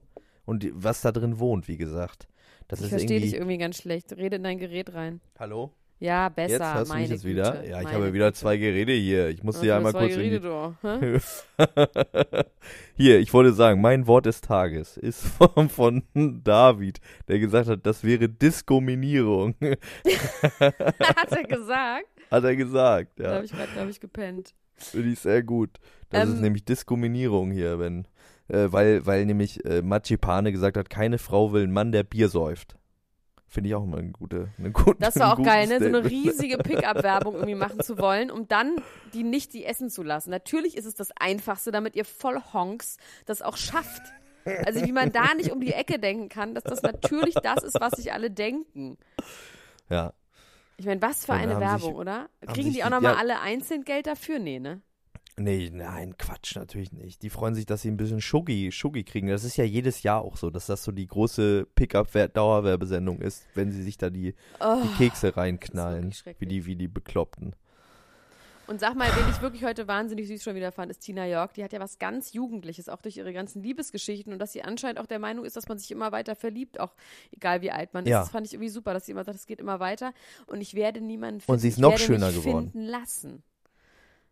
Und 0.45 0.63
die, 0.63 0.71
was 0.73 1.01
da 1.01 1.11
drin 1.11 1.39
wohnt, 1.39 1.67
wie 1.67 1.77
gesagt. 1.77 2.29
Das 2.69 2.79
Ich 2.79 2.85
ist 2.85 2.91
verstehe 2.91 3.19
dich 3.19 3.33
irgendwie 3.33 3.57
ganz 3.57 3.77
schlecht. 3.77 4.13
Rede 4.13 4.37
in 4.37 4.43
dein 4.43 4.59
Gerät 4.59 4.93
rein. 4.93 5.19
Hallo? 5.37 5.73
Ja, 5.99 6.29
besser. 6.29 6.53
Jetzt 6.77 6.83
du 6.83 6.93
meine 6.93 7.01
mich 7.01 7.09
jetzt 7.11 7.23
Güte, 7.23 7.35
wieder? 7.35 7.65
Ja, 7.67 7.81
ich 7.81 7.87
habe 7.87 8.05
ja 8.05 8.13
wieder 8.13 8.33
zwei 8.33 8.55
Geräte 8.55 8.93
hier. 8.93 9.27
Ich 9.27 9.43
musste 9.43 9.65
ja 9.67 9.77
einmal 9.77 9.91
kurz 9.91 10.15
in 10.15 10.21
die 10.21 10.29
Gerede 10.29 10.75
du, 10.81 10.87
hä? 10.87 11.19
Hier, 12.95 13.19
ich 13.19 13.33
wollte 13.33 13.51
sagen, 13.51 13.81
mein 13.81 14.07
Wort 14.07 14.25
des 14.25 14.39
Tages 14.39 14.95
ist 14.95 15.25
von, 15.27 15.67
von 15.67 16.03
David, 16.13 16.99
der 17.27 17.39
gesagt 17.39 17.67
hat, 17.67 17.85
das 17.85 18.03
wäre 18.05 18.29
Diskominierung. 18.29 19.55
Hat 19.61 21.31
er 21.31 21.43
gesagt? 21.43 22.07
hat 22.31 22.43
er 22.43 22.55
gesagt, 22.55 23.19
Da 23.19 23.23
ja. 23.23 23.35
habe 23.35 23.45
ich 23.45 23.51
gerade, 23.51 23.71
glaube 23.73 23.89
ich, 23.89 23.99
gepennt. 23.99 24.53
Finde 24.75 25.09
ich 25.09 25.19
sehr 25.19 25.43
gut. 25.43 25.71
Das 26.09 26.29
ist 26.29 26.35
Ähm, 26.35 26.41
nämlich 26.41 26.63
Diskominierung 26.63 27.51
hier, 27.51 27.79
wenn, 27.79 28.07
äh, 28.47 28.67
weil, 28.71 29.05
weil 29.05 29.25
nämlich 29.25 29.65
äh, 29.65 29.81
Machipane 29.81 30.51
gesagt 30.51 30.77
hat, 30.77 30.89
keine 30.89 31.17
Frau 31.17 31.51
will 31.51 31.63
einen 31.63 31.73
Mann, 31.73 31.91
der 31.91 32.03
Bier 32.03 32.29
säuft. 32.29 32.78
Finde 33.51 33.69
ich 33.69 33.75
auch 33.75 33.83
immer 33.83 33.97
eine 33.97 34.11
gute, 34.11 34.49
eine 34.59 34.71
gute 34.71 34.99
Das 34.99 35.17
war 35.17 35.33
auch 35.33 35.43
geil, 35.43 35.65
ne? 35.67 35.79
So 35.79 35.85
eine 35.85 36.07
riesige 36.07 36.57
Pickup-Werbung 36.59 37.33
irgendwie 37.33 37.55
machen 37.55 37.79
zu 37.81 37.97
wollen, 37.97 38.29
um 38.29 38.47
dann 38.47 38.75
die 39.13 39.23
nicht 39.23 39.53
die 39.53 39.65
essen 39.65 39.89
zu 39.89 40.03
lassen. 40.03 40.29
Natürlich 40.29 40.77
ist 40.77 40.85
es 40.85 40.93
das 40.93 41.09
Einfachste, 41.19 41.71
damit 41.71 41.95
ihr 41.95 42.05
voll 42.05 42.39
Honks 42.53 42.97
das 43.25 43.41
auch 43.41 43.57
schafft. 43.57 44.03
Also 44.65 44.85
wie 44.85 44.91
man 44.91 45.11
da 45.11 45.33
nicht 45.33 45.51
um 45.51 45.59
die 45.61 45.73
Ecke 45.73 45.97
denken 45.99 46.29
kann, 46.29 46.53
dass 46.53 46.63
das 46.63 46.81
natürlich 46.83 47.33
das 47.35 47.63
ist, 47.63 47.79
was 47.81 47.93
sich 47.93 48.13
alle 48.13 48.29
denken. 48.31 48.97
Ja. 49.89 50.13
Ich 50.77 50.85
meine, 50.85 51.01
was 51.01 51.25
für 51.25 51.33
eine 51.33 51.59
Werbung, 51.59 51.89
sich- 51.91 51.99
oder? 51.99 52.29
Kriegen 52.53 52.71
die- 52.71 52.83
auch 52.83 52.89
nochmal 52.89 53.13
ja. 53.13 53.19
alle 53.19 53.39
einzeln 53.41 53.83
Geld 53.83 54.07
dafür? 54.07 54.39
Nee, 54.39 54.59
ne? 54.59 54.81
Nee, 55.39 55.71
nein, 55.73 56.17
Quatsch, 56.17 56.55
natürlich 56.57 56.91
nicht. 56.91 57.21
Die 57.23 57.29
freuen 57.29 57.55
sich, 57.55 57.65
dass 57.65 57.81
sie 57.81 57.89
ein 57.89 57.95
bisschen 57.97 58.19
Schuggi, 58.19 58.71
Schuggi 58.73 59.03
kriegen. 59.05 59.27
Das 59.29 59.43
ist 59.45 59.55
ja 59.57 59.63
jedes 59.63 60.03
Jahr 60.03 60.21
auch 60.21 60.35
so, 60.35 60.49
dass 60.49 60.65
das 60.65 60.83
so 60.83 60.91
die 60.91 61.07
große 61.07 61.65
Pickup-Dauerwerbesendung 61.75 63.21
ist, 63.21 63.45
wenn 63.55 63.71
sie 63.71 63.81
sich 63.83 63.97
da 63.97 64.09
die, 64.09 64.35
Oh. 64.59 64.81
die 64.83 64.97
Kekse 64.97 65.37
reinknallen. 65.37 66.13
Wie 66.39 66.45
die, 66.45 66.65
wie 66.65 66.75
die 66.75 66.87
Bekloppten. 66.87 67.55
Und 68.67 68.79
sag 68.79 68.95
mal, 68.95 69.07
wen 69.15 69.27
ich 69.31 69.41
wirklich 69.41 69.63
heute 69.63 69.87
wahnsinnig 69.87 70.27
süß 70.27 70.43
schon 70.43 70.53
wieder 70.55 70.71
fand, 70.71 70.91
ist 70.91 70.99
Tina 70.99 71.25
York. 71.25 71.55
Die 71.55 71.63
hat 71.63 71.73
ja 71.73 71.79
was 71.79 71.97
ganz 71.97 72.33
Jugendliches, 72.33 72.87
auch 72.87 73.01
durch 73.01 73.17
ihre 73.17 73.33
ganzen 73.33 73.63
Liebesgeschichten 73.63 74.31
und 74.31 74.37
dass 74.37 74.51
sie 74.51 74.61
anscheinend 74.61 74.99
auch 74.99 75.07
der 75.07 75.17
Meinung 75.17 75.43
ist, 75.43 75.55
dass 75.55 75.67
man 75.67 75.79
sich 75.79 75.89
immer 75.89 76.11
weiter 76.11 76.35
verliebt, 76.35 76.79
auch 76.79 76.93
egal 77.31 77.61
wie 77.63 77.71
alt 77.71 77.95
man 77.95 78.03
ist. 78.05 78.11
Ja. 78.11 78.19
Das 78.19 78.29
fand 78.29 78.45
ich 78.45 78.53
irgendwie 78.53 78.69
super, 78.69 78.93
dass 78.93 79.07
sie 79.07 79.13
immer 79.13 79.23
sagt, 79.23 79.37
es 79.39 79.47
geht 79.47 79.59
immer 79.59 79.79
weiter 79.79 80.13
und 80.45 80.61
ich 80.61 80.75
werde 80.75 81.01
niemanden 81.01 81.39
finden. 81.41 81.51
Und 81.53 81.59
sie 81.59 81.69
ist 81.69 81.75
ich 81.77 81.81
noch 81.81 81.91
werde 81.91 82.03
schöner 82.03 82.27
mich 82.27 82.43
geworden. 82.43 82.71
finden 82.71 82.85
lassen. 82.87 83.41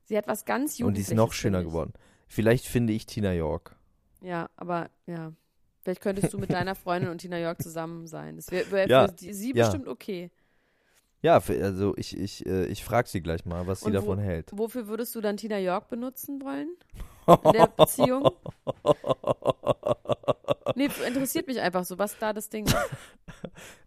Sie 0.08 0.18
hat 0.18 0.28
was 0.28 0.46
ganz 0.46 0.72
Und 0.72 0.78
die 0.78 0.82
Jugendliches. 0.82 1.10
ist 1.12 1.16
noch 1.16 1.34
schöner 1.34 1.64
geworden. 1.64 1.94
Vielleicht 2.28 2.66
finde 2.66 2.94
ich 2.94 3.06
Tina 3.06 3.34
York. 3.34 3.76
Ja, 4.22 4.50
aber 4.56 4.90
ja. 5.06 5.34
Vielleicht 5.82 6.02
könntest 6.02 6.34
du 6.34 6.38
mit 6.38 6.50
deiner 6.54 6.76
Freundin 6.76 7.10
und 7.12 7.20
Tina 7.20 7.38
York 7.40 7.62
zusammen 7.62 8.08
sein. 8.08 8.38
Das 8.38 8.50
wäre 8.52 8.72
wär 8.72 8.88
Ja, 8.88 9.08
für 9.08 9.34
sie 9.34 9.54
ja. 9.54 9.66
bestimmt 9.66 9.88
okay. 9.88 10.32
Ja, 11.24 11.34
also 11.36 11.96
ich, 11.98 12.16
ich, 12.18 12.46
äh, 12.46 12.66
ich 12.68 12.84
frage 12.84 13.08
sie 13.10 13.22
gleich 13.22 13.46
mal, 13.46 13.66
was 13.68 13.80
sie 13.82 13.88
Und 13.88 13.94
wo- 13.94 13.98
davon 13.98 14.20
hält. 14.20 14.52
Wofür 14.54 14.88
würdest 14.88 15.16
du 15.16 15.22
dann 15.22 15.36
Tina 15.38 15.58
York 15.58 15.90
benutzen 15.90 16.42
wollen? 16.42 16.70
In 17.44 17.52
der 17.52 17.68
Beziehung? 17.68 18.30
Nee, 20.76 20.90
interessiert 21.08 21.48
mich 21.48 21.60
einfach 21.60 21.84
so, 21.86 21.98
was 21.98 22.16
da 22.20 22.34
das 22.34 22.50
Ding 22.50 22.66
ist. 22.68 22.76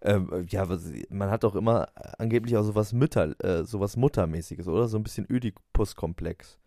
Ähm, 0.02 0.46
ja, 0.48 0.68
was, 0.68 0.84
man 1.10 1.30
hat 1.30 1.42
doch 1.44 1.54
immer 1.54 1.88
äh, 1.94 2.12
angeblich 2.18 2.56
auch 2.56 2.62
sowas 2.62 2.92
Mütter, 2.92 3.34
äh, 3.44 3.64
sowas 3.64 3.96
Muttermäßiges, 3.96 4.66
oder? 4.68 4.86
So 4.88 4.96
ein 4.98 5.02
bisschen 5.02 5.26
Ödipus-Komplex. 5.30 6.58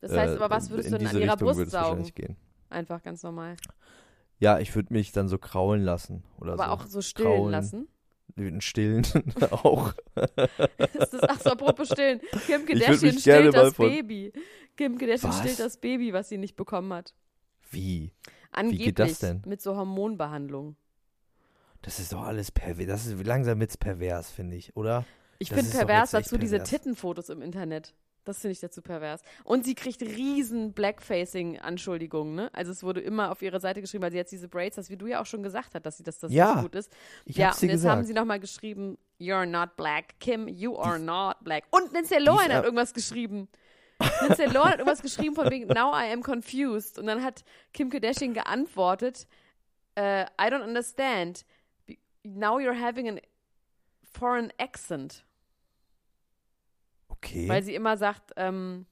Das 0.00 0.12
heißt 0.12 0.34
Äh, 0.34 0.36
aber, 0.36 0.54
was 0.54 0.70
würdest 0.70 0.92
du 0.92 0.98
denn 0.98 1.06
an 1.06 1.16
ihrer 1.16 1.32
Richtung 1.32 1.46
Brust 1.48 1.70
saugen? 1.70 1.72
wahrscheinlich 1.84 2.14
gehen. 2.14 2.36
Einfach 2.68 3.02
ganz 3.02 3.22
normal. 3.22 3.56
Ja, 4.38 4.58
ich 4.58 4.74
würde 4.74 4.92
mich 4.92 5.12
dann 5.12 5.28
so 5.28 5.38
kraulen 5.38 5.82
lassen 5.82 6.22
oder 6.38 6.54
aber 6.54 6.64
so. 6.66 6.70
auch 6.70 6.86
so 6.86 7.00
stillen 7.00 7.28
kraulen. 7.28 7.50
lassen. 7.52 7.88
Den 8.36 8.60
Stillen 8.60 9.04
auch. 9.50 9.94
Ist 10.14 11.12
das, 11.12 11.22
ach 11.22 11.40
so, 11.40 11.50
apropos 11.50 11.88
stillen. 11.88 12.20
Kim 12.46 12.66
Kardashian 12.66 13.18
stillt 13.18 13.54
das 13.54 13.74
von- 13.74 13.88
Baby. 13.88 14.32
Kim 14.76 14.98
Kardashian 14.98 15.30
Was? 15.32 15.40
stillt 15.40 15.58
das 15.58 15.78
Baby, 15.78 16.12
was 16.12 16.28
sie 16.28 16.36
nicht 16.36 16.54
bekommen 16.54 16.92
hat. 16.92 17.14
Wie? 17.70 18.12
Angeblich. 18.52 18.84
geht 18.84 18.98
das 18.98 19.18
denn? 19.20 19.42
Mit 19.46 19.62
so 19.62 19.74
Hormonbehandlung. 19.76 20.76
Das 21.82 21.98
ist 21.98 22.12
doch 22.12 22.22
alles 22.22 22.50
pervers. 22.50 22.86
Das 22.86 23.06
ist 23.06 23.26
langsam 23.26 23.58
wird's 23.60 23.76
pervers, 23.76 24.30
finde 24.30 24.56
ich, 24.56 24.76
oder? 24.76 25.04
Ich 25.38 25.48
finde 25.48 25.62
ist 25.64 25.72
pervers 25.76 26.12
jetzt 26.12 26.26
dazu 26.26 26.38
diese 26.38 26.56
pervers. 26.56 26.70
Tittenfotos 26.70 27.28
im 27.30 27.42
Internet. 27.42 27.94
Das 28.26 28.40
finde 28.40 28.52
ich 28.52 28.60
dazu 28.60 28.82
pervers. 28.82 29.22
Und 29.44 29.64
sie 29.64 29.76
kriegt 29.76 30.02
riesen 30.02 30.72
Blackfacing-Anschuldigungen, 30.72 32.34
ne? 32.34 32.50
Also 32.52 32.72
es 32.72 32.82
wurde 32.82 33.00
immer 33.00 33.30
auf 33.30 33.40
ihre 33.40 33.60
Seite 33.60 33.80
geschrieben, 33.80 34.02
weil 34.02 34.10
sie 34.10 34.16
jetzt 34.16 34.32
diese 34.32 34.48
Braids 34.48 34.76
hat, 34.76 34.90
wie 34.90 34.96
du 34.96 35.06
ja 35.06 35.20
auch 35.22 35.26
schon 35.26 35.42
gesagt 35.44 35.74
hast, 35.74 35.86
dass 35.86 35.96
sie 35.96 36.02
das, 36.02 36.18
das 36.18 36.32
Ja, 36.32 36.54
nicht 36.54 36.62
gut 36.64 36.74
ist. 36.74 36.92
Ich 37.24 37.36
ja, 37.36 37.48
und 37.50 37.62
jetzt 37.62 37.70
gesagt. 37.70 37.96
haben 37.96 38.04
sie 38.04 38.12
nochmal 38.14 38.40
geschrieben, 38.40 38.98
you're 39.20 39.46
not 39.46 39.76
black. 39.76 40.18
Kim, 40.18 40.48
you 40.48 40.76
are 40.76 40.98
not 40.98 41.36
black. 41.42 41.64
Und 41.70 41.92
Lindsay 41.92 42.18
Lohan 42.18 42.52
hat 42.52 42.64
irgendwas 42.64 42.92
geschrieben. 42.92 43.48
Lindsay 44.22 44.46
Lohan 44.46 44.70
hat 44.70 44.78
irgendwas 44.78 45.02
geschrieben 45.02 45.34
von 45.36 45.48
wegen, 45.48 45.68
now 45.68 45.92
I 45.94 46.12
am 46.12 46.22
confused. 46.22 46.98
Und 46.98 47.06
dann 47.06 47.22
hat 47.22 47.44
Kim 47.72 47.90
Kardashian 47.90 48.34
geantwortet, 48.34 49.28
äh, 49.94 50.24
I 50.24 50.50
don't 50.50 50.64
understand. 50.64 51.44
Now 52.24 52.58
you're 52.58 52.78
having 52.78 53.08
an 53.08 53.20
foreign 54.02 54.52
accent. 54.58 55.24
Okay. 57.16 57.48
Weil 57.48 57.62
sie 57.62 57.74
immer 57.74 57.96
sagt, 57.96 58.32
ähm, 58.36 58.86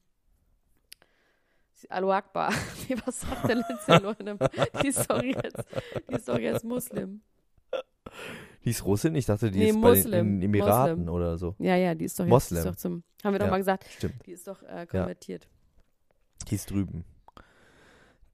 Allahu 1.89 2.11
Akbar. 2.13 2.51
Nee, 2.89 2.95
was 3.05 3.21
sagt 3.21 3.47
der 3.47 3.55
Lindsay 3.55 3.97
Lohan? 4.01 4.39
Die 4.81 4.87
ist 4.87 5.09
doch 5.09 5.21
jetzt, 5.21 5.63
die 6.09 6.15
ist 6.15 6.27
doch 6.27 6.39
jetzt 6.39 6.63
Muslim. 6.63 7.21
die 8.63 8.69
ist 8.69 8.85
Russin? 8.85 9.15
Ich 9.15 9.25
dachte, 9.25 9.51
die 9.51 9.59
Nee, 9.59 9.69
ist 9.69 9.81
bei 9.81 9.91
den, 9.91 9.97
Muslim. 9.97 10.19
in 10.19 10.41
den 10.41 10.49
Emiraten 10.49 10.97
Muslim. 10.99 11.13
oder 11.13 11.37
so. 11.37 11.55
Ja, 11.59 11.75
ja, 11.75 11.93
die 11.95 12.05
ist 12.05 12.19
doch 12.19 12.23
jetzt 12.25 12.29
Moslem. 12.31 12.59
Ist 12.59 12.65
doch 12.67 12.75
zum, 12.75 13.03
haben 13.23 13.33
wir 13.33 13.39
doch 13.39 13.45
Ja. 13.45 13.51
mal 13.51 13.57
gesagt, 13.57 13.85
Stimmt. 13.89 14.25
die 14.25 14.31
ist 14.31 14.47
doch 14.47 14.61
äh, 14.63 14.85
konvertiert. 14.89 15.47
Die 16.49 16.55
ist 16.55 16.69
drüben. 16.71 17.05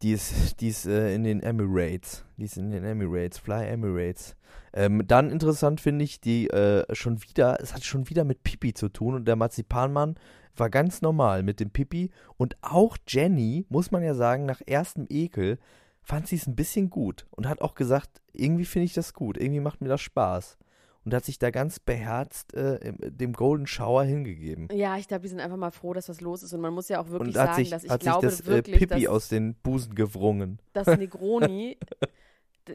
Die 0.01 0.13
ist, 0.13 0.59
die 0.61 0.69
ist 0.69 0.85
äh, 0.85 1.13
in 1.13 1.23
den 1.23 1.41
Emirates. 1.41 2.25
Die 2.37 2.45
ist 2.45 2.57
in 2.57 2.71
den 2.71 2.83
Emirates. 2.83 3.37
Fly 3.37 3.67
Emirates. 3.67 4.35
Ähm, 4.73 5.03
dann 5.07 5.29
interessant 5.29 5.81
finde 5.81 6.05
ich, 6.05 6.21
die 6.21 6.49
äh, 6.49 6.83
schon 6.95 7.21
wieder, 7.23 7.59
es 7.61 7.73
hat 7.73 7.83
schon 7.83 8.09
wieder 8.09 8.23
mit 8.23 8.43
Pipi 8.43 8.73
zu 8.73 8.89
tun 8.89 9.15
und 9.15 9.27
der 9.27 9.35
Marzipanmann 9.35 10.15
war 10.55 10.69
ganz 10.69 11.01
normal 11.01 11.43
mit 11.43 11.59
dem 11.59 11.69
Pipi 11.69 12.09
und 12.37 12.57
auch 12.61 12.97
Jenny, 13.07 13.65
muss 13.69 13.91
man 13.91 14.03
ja 14.03 14.13
sagen, 14.13 14.45
nach 14.45 14.61
erstem 14.65 15.07
Ekel 15.09 15.59
fand 16.03 16.27
sie 16.27 16.35
es 16.35 16.47
ein 16.47 16.55
bisschen 16.55 16.89
gut 16.89 17.25
und 17.31 17.47
hat 17.47 17.61
auch 17.61 17.75
gesagt, 17.75 18.21
irgendwie 18.33 18.65
finde 18.65 18.85
ich 18.85 18.93
das 18.93 19.13
gut, 19.13 19.37
irgendwie 19.37 19.59
macht 19.59 19.81
mir 19.81 19.89
das 19.89 20.01
Spaß. 20.01 20.57
Und 21.03 21.13
hat 21.15 21.25
sich 21.25 21.39
da 21.39 21.49
ganz 21.49 21.79
beherzt 21.79 22.53
äh, 22.53 22.93
dem 22.99 23.33
Golden 23.33 23.65
Shower 23.65 24.03
hingegeben. 24.03 24.67
Ja, 24.71 24.97
ich 24.97 25.07
glaube, 25.07 25.23
die 25.23 25.29
sind 25.29 25.39
einfach 25.39 25.57
mal 25.57 25.71
froh, 25.71 25.93
dass 25.93 26.09
was 26.09 26.21
los 26.21 26.43
ist. 26.43 26.53
Und 26.53 26.61
man 26.61 26.73
muss 26.73 26.89
ja 26.89 26.99
auch 27.01 27.09
wirklich 27.09 27.29
und 27.29 27.33
sagen, 27.33 27.55
sich, 27.55 27.69
dass 27.71 27.83
ich 27.83 27.89
hat 27.89 28.01
glaube 28.01 28.29
sich 28.29 28.39
das 28.39 28.47
äh, 28.47 28.51
wirklich, 28.51 28.77
Pipi 28.77 29.01
dass, 29.03 29.07
aus 29.11 29.27
den 29.29 29.55
Busen 29.55 29.95
gewrungen. 29.95 30.59
dass 30.73 30.85
Negroni, 30.97 31.77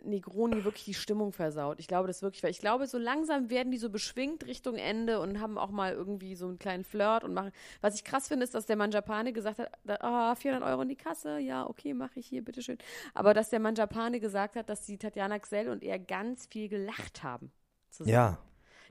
Negroni 0.04 0.64
wirklich 0.64 0.85
die 0.85 0.95
Stimmung 0.95 1.33
versaut. 1.33 1.78
Ich 1.78 1.87
glaube 1.87 2.09
das 2.09 2.21
wirklich, 2.21 2.42
weil 2.42 2.50
ich 2.50 2.59
glaube, 2.59 2.88
so 2.88 2.99
langsam 2.99 3.49
werden 3.50 3.71
die 3.71 3.78
so 3.78 3.88
beschwingt 3.90 4.45
Richtung 4.47 4.75
Ende 4.75 5.21
und 5.21 5.40
haben 5.40 5.56
auch 5.56 5.71
mal 5.71 5.92
irgendwie 5.92 6.35
so 6.35 6.49
einen 6.49 6.59
kleinen 6.59 6.83
Flirt 6.83 7.23
und 7.23 7.33
machen. 7.33 7.52
Was 7.80 7.95
ich 7.95 8.02
krass 8.02 8.26
finde, 8.26 8.42
ist, 8.42 8.54
dass 8.56 8.66
der 8.66 8.75
Manjapane 8.76 9.33
gesagt 9.33 9.61
hat, 9.61 9.71
da- 9.85 9.99
ah, 10.00 10.35
400 10.35 10.68
Euro 10.68 10.83
in 10.83 10.88
die 10.88 10.97
Kasse, 10.97 11.38
ja, 11.38 11.64
okay, 11.66 11.95
mache 11.95 12.18
ich 12.18 12.26
hier, 12.26 12.45
bitteschön. 12.45 12.78
Aber 13.14 13.33
dass 13.33 13.50
der 13.50 13.61
Manjapane 13.61 14.18
gesagt 14.18 14.56
hat, 14.56 14.68
dass 14.68 14.85
die 14.85 14.99
Tatjana 14.99 15.38
Xell 15.38 15.68
und 15.68 15.85
er 15.85 16.00
ganz 16.00 16.47
viel 16.47 16.68
gelacht 16.68 17.23
haben. 17.23 17.52
Zusammen. 17.96 18.12
Ja. 18.12 18.38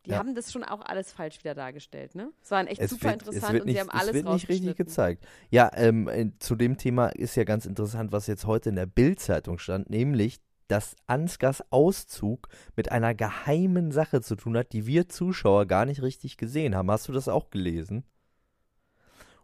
Die 0.05 0.11
ja. 0.11 0.17
haben 0.17 0.35
das 0.35 0.51
schon 0.51 0.63
auch 0.63 0.81
alles 0.81 1.11
falsch 1.11 1.39
wieder 1.39 1.55
dargestellt, 1.55 2.13
ne? 2.13 2.31
Es 2.43 2.51
waren 2.51 2.67
echt 2.67 2.79
Es 2.79 2.91
super 2.91 3.05
wird, 3.05 3.23
interessant 3.23 3.59
und 3.59 3.65
nicht, 3.65 3.75
sie 3.75 3.81
haben 3.81 3.89
alles 3.89 4.09
es 4.09 4.13
wird 4.13 4.29
nicht 4.33 4.49
richtig 4.49 4.75
gezeigt. 4.75 5.25
Ja, 5.49 5.71
ähm, 5.73 6.07
äh, 6.07 6.29
zu 6.39 6.55
dem 6.55 6.77
Thema 6.77 7.07
ist 7.07 7.35
ja 7.35 7.43
ganz 7.43 7.65
interessant, 7.65 8.11
was 8.11 8.27
jetzt 8.27 8.45
heute 8.45 8.69
in 8.69 8.75
der 8.75 8.85
Bild-Zeitung 8.85 9.57
stand, 9.57 9.89
nämlich, 9.89 10.39
dass 10.67 10.95
Ansgars 11.07 11.63
Auszug 11.71 12.49
mit 12.75 12.91
einer 12.91 13.15
geheimen 13.15 13.91
Sache 13.91 14.21
zu 14.21 14.35
tun 14.35 14.57
hat, 14.57 14.73
die 14.73 14.85
wir 14.85 15.09
Zuschauer 15.09 15.65
gar 15.65 15.85
nicht 15.85 16.01
richtig 16.01 16.37
gesehen 16.37 16.75
haben. 16.75 16.91
Hast 16.91 17.07
du 17.07 17.11
das 17.11 17.27
auch 17.27 17.49
gelesen? 17.49 18.03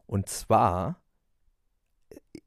Und 0.05 0.29
zwar 0.29 1.01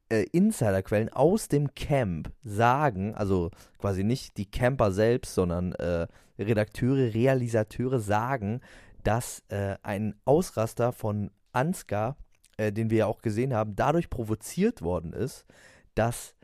äh, 0.09 0.23
Insiderquellen 0.31 1.09
aus 1.09 1.47
dem 1.47 1.73
Camp 1.73 2.31
sagen, 2.43 3.15
also 3.15 3.49
quasi 3.77 4.03
nicht 4.03 4.37
die 4.37 4.49
Camper 4.49 4.91
selbst, 4.91 5.33
sondern 5.33 5.73
äh, 5.73 6.07
Redakteure, 6.37 7.13
Realisateure 7.13 7.99
sagen, 7.99 8.61
dass 9.03 9.43
äh, 9.49 9.75
ein 9.83 10.15
Ausraster 10.25 10.91
von 10.91 11.31
Ansgar, 11.51 12.17
äh, 12.57 12.71
den 12.71 12.89
wir 12.89 12.97
ja 12.99 13.05
auch 13.05 13.21
gesehen 13.21 13.53
haben, 13.53 13.75
dadurch 13.75 14.09
provoziert 14.09 14.81
worden 14.81 15.13
ist, 15.13 15.45
dass 15.93 16.35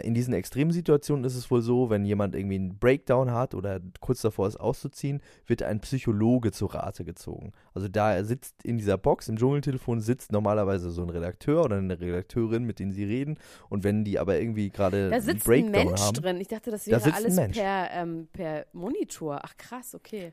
in 0.00 0.14
diesen 0.14 0.34
Extremsituationen 0.34 1.24
ist 1.24 1.36
es 1.36 1.50
wohl 1.50 1.62
so, 1.62 1.90
wenn 1.90 2.04
jemand 2.04 2.34
irgendwie 2.34 2.56
einen 2.56 2.78
Breakdown 2.78 3.32
hat 3.32 3.54
oder 3.54 3.80
kurz 4.00 4.22
davor 4.22 4.48
ist 4.48 4.56
auszuziehen, 4.56 5.20
wird 5.46 5.62
ein 5.62 5.80
Psychologe 5.80 6.52
zu 6.52 6.66
Rate 6.66 7.04
gezogen. 7.04 7.52
Also 7.74 7.88
da 7.88 8.22
sitzt 8.24 8.64
in 8.64 8.78
dieser 8.78 8.98
Box, 8.98 9.28
im 9.28 9.36
Dschungeltelefon 9.36 10.00
sitzt 10.00 10.32
normalerweise 10.32 10.90
so 10.90 11.02
ein 11.02 11.10
Redakteur 11.10 11.64
oder 11.64 11.76
eine 11.76 11.98
Redakteurin, 12.00 12.64
mit 12.64 12.78
denen 12.78 12.92
sie 12.92 13.04
reden. 13.04 13.38
Und 13.68 13.84
wenn 13.84 14.04
die 14.04 14.18
aber 14.18 14.38
irgendwie 14.38 14.70
gerade 14.70 15.10
Da 15.10 15.16
einen 15.16 15.24
sitzt 15.24 15.48
ein 15.48 15.50
Breakdown 15.50 15.86
Mensch 15.86 16.00
haben, 16.00 16.14
drin. 16.14 16.40
Ich 16.40 16.48
dachte, 16.48 16.70
das 16.70 16.84
Da 16.84 17.04
wäre 17.04 17.04
ein 17.04 17.14
alles 17.14 17.36
per, 17.52 17.90
ähm, 17.92 18.28
per 18.32 18.66
Monitor. 18.72 19.40
Ach 19.42 19.56
krass, 19.56 19.94
okay. 19.94 20.32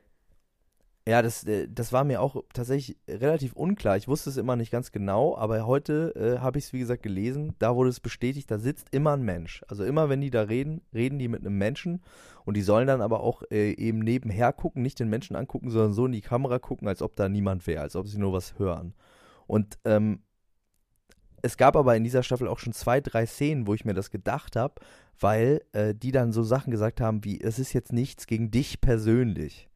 Ja, 1.06 1.22
das, 1.22 1.44
äh, 1.44 1.68
das 1.70 1.92
war 1.92 2.06
mir 2.06 2.22
auch 2.22 2.44
tatsächlich 2.54 2.98
relativ 3.10 3.54
unklar. 3.54 3.98
Ich 3.98 4.08
wusste 4.08 4.30
es 4.30 4.38
immer 4.38 4.56
nicht 4.56 4.72
ganz 4.72 4.94
genau, 4.94 5.36
aber 5.36 5.66
heute 5.68 6.14
äh, 6.16 6.40
habe 6.40 6.60
ich 6.60 6.66
es, 6.66 6.74
wie 6.74 6.80
gesagt, 6.80 7.04
gelesen. 7.04 7.56
Da 7.60 7.76
wurde 7.76 7.90
es 7.90 8.00
bestätigt, 8.00 8.50
da 8.50 8.58
sitzt 8.58 8.88
immer 8.92 9.12
ein 9.12 9.24
Mensch. 9.24 9.64
Also 9.68 9.84
immer, 9.84 10.08
wenn 10.08 10.22
die 10.22 10.30
da 10.30 10.44
reden, 10.44 10.82
reden 10.94 11.20
die 11.20 11.28
mit 11.28 11.42
einem 11.42 11.58
Menschen 11.58 12.02
und 12.46 12.56
die 12.56 12.62
sollen 12.62 12.88
dann 12.88 13.02
aber 13.02 13.20
auch 13.20 13.44
äh, 13.52 13.74
eben 13.74 14.00
nebenher 14.00 14.54
gucken, 14.54 14.82
nicht 14.82 14.98
den 15.00 15.10
Menschen 15.10 15.36
angucken, 15.36 15.70
sondern 15.72 15.92
so 15.92 16.06
in 16.06 16.14
die 16.14 16.22
Kamera 16.22 16.60
gucken, 16.60 16.88
als 16.88 17.02
ob 17.02 17.18
da 17.18 17.28
niemand 17.28 17.68
wäre, 17.68 17.82
als 17.82 17.98
ob 17.98 18.08
sie 18.08 18.18
nur 18.18 18.32
was 18.32 18.58
hören. 18.58 18.94
Und 19.46 19.78
ähm, 19.84 20.20
es 21.42 21.58
gab 21.58 21.76
aber 21.76 21.98
in 21.98 22.06
dieser 22.06 22.24
Staffel 22.24 22.48
auch 22.48 22.60
schon 22.60 22.72
zwei, 22.72 23.02
drei 23.02 23.26
Szenen, 23.26 23.68
wo 23.68 23.74
ich 23.74 23.84
mir 23.84 23.94
das 23.94 24.10
gedacht 24.10 24.56
habe, 24.56 24.76
weil 25.20 25.62
äh, 25.74 25.94
die 25.94 26.14
dann 26.14 26.32
so 26.32 26.44
Sachen 26.44 26.72
gesagt 26.72 27.02
haben 27.02 27.26
wie, 27.26 27.42
es 27.42 27.60
ist 27.60 27.74
jetzt 27.74 27.92
nichts 27.92 28.26
gegen 28.26 28.52
dich 28.52 28.80
persönlich. 28.80 29.70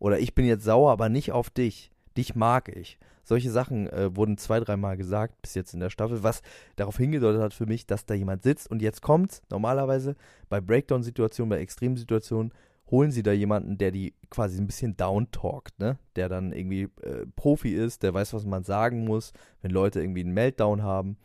Oder 0.00 0.18
ich 0.18 0.34
bin 0.34 0.46
jetzt 0.46 0.64
sauer, 0.64 0.90
aber 0.90 1.08
nicht 1.08 1.30
auf 1.30 1.50
dich. 1.50 1.92
Dich 2.16 2.34
mag 2.34 2.68
ich. 2.68 2.98
Solche 3.22 3.50
Sachen 3.50 3.88
äh, 3.90 4.16
wurden 4.16 4.38
zwei, 4.38 4.58
dreimal 4.58 4.96
gesagt 4.96 5.40
bis 5.42 5.54
jetzt 5.54 5.72
in 5.72 5.78
der 5.78 5.90
Staffel, 5.90 6.24
was 6.24 6.42
darauf 6.74 6.96
hingedeutet 6.96 7.40
hat 7.40 7.54
für 7.54 7.66
mich, 7.66 7.86
dass 7.86 8.06
da 8.06 8.14
jemand 8.14 8.42
sitzt. 8.42 8.68
Und 8.68 8.82
jetzt 8.82 9.02
kommt's. 9.02 9.42
Normalerweise 9.50 10.16
bei 10.48 10.60
Breakdown-Situationen, 10.60 11.50
bei 11.50 11.60
Extremsituationen 11.60 12.52
holen 12.90 13.12
sie 13.12 13.22
da 13.22 13.30
jemanden, 13.30 13.78
der 13.78 13.92
die 13.92 14.14
quasi 14.30 14.60
ein 14.60 14.66
bisschen 14.66 14.96
downtalkt, 14.96 15.78
ne? 15.78 15.98
Der 16.16 16.28
dann 16.28 16.52
irgendwie 16.52 16.88
äh, 17.02 17.26
Profi 17.36 17.72
ist, 17.72 18.02
der 18.02 18.14
weiß, 18.14 18.34
was 18.34 18.44
man 18.46 18.64
sagen 18.64 19.04
muss, 19.04 19.32
wenn 19.62 19.70
Leute 19.70 20.00
irgendwie 20.00 20.24
einen 20.24 20.34
Meltdown 20.34 20.82
haben. 20.82 21.16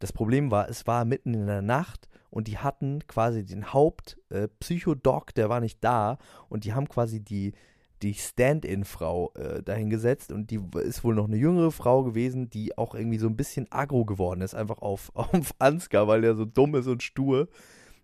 Das 0.00 0.12
Problem 0.12 0.50
war, 0.50 0.68
es 0.68 0.86
war 0.86 1.04
mitten 1.04 1.34
in 1.34 1.46
der 1.46 1.62
Nacht 1.62 2.08
und 2.30 2.46
die 2.46 2.58
hatten 2.58 3.06
quasi 3.06 3.44
den 3.44 3.72
Hauptpsychodoc, 3.72 5.30
äh, 5.30 5.34
der 5.34 5.48
war 5.48 5.60
nicht 5.60 5.82
da 5.82 6.18
und 6.48 6.64
die 6.64 6.74
haben 6.74 6.88
quasi 6.88 7.20
die, 7.20 7.52
die 8.02 8.14
Stand-in-Frau 8.14 9.32
äh, 9.34 9.62
dahingesetzt. 9.62 10.32
Und 10.32 10.50
die 10.50 10.60
ist 10.82 11.04
wohl 11.04 11.14
noch 11.14 11.26
eine 11.26 11.36
jüngere 11.36 11.70
Frau 11.70 12.04
gewesen, 12.04 12.50
die 12.50 12.76
auch 12.78 12.94
irgendwie 12.94 13.18
so 13.18 13.28
ein 13.28 13.36
bisschen 13.36 13.66
aggro 13.70 14.04
geworden 14.04 14.40
ist, 14.40 14.54
einfach 14.54 14.78
auf, 14.78 15.10
auf 15.14 15.54
Ansgar, 15.58 16.08
weil 16.08 16.22
der 16.22 16.34
so 16.34 16.44
dumm 16.44 16.74
ist 16.74 16.86
und 16.86 17.02
stur. 17.02 17.48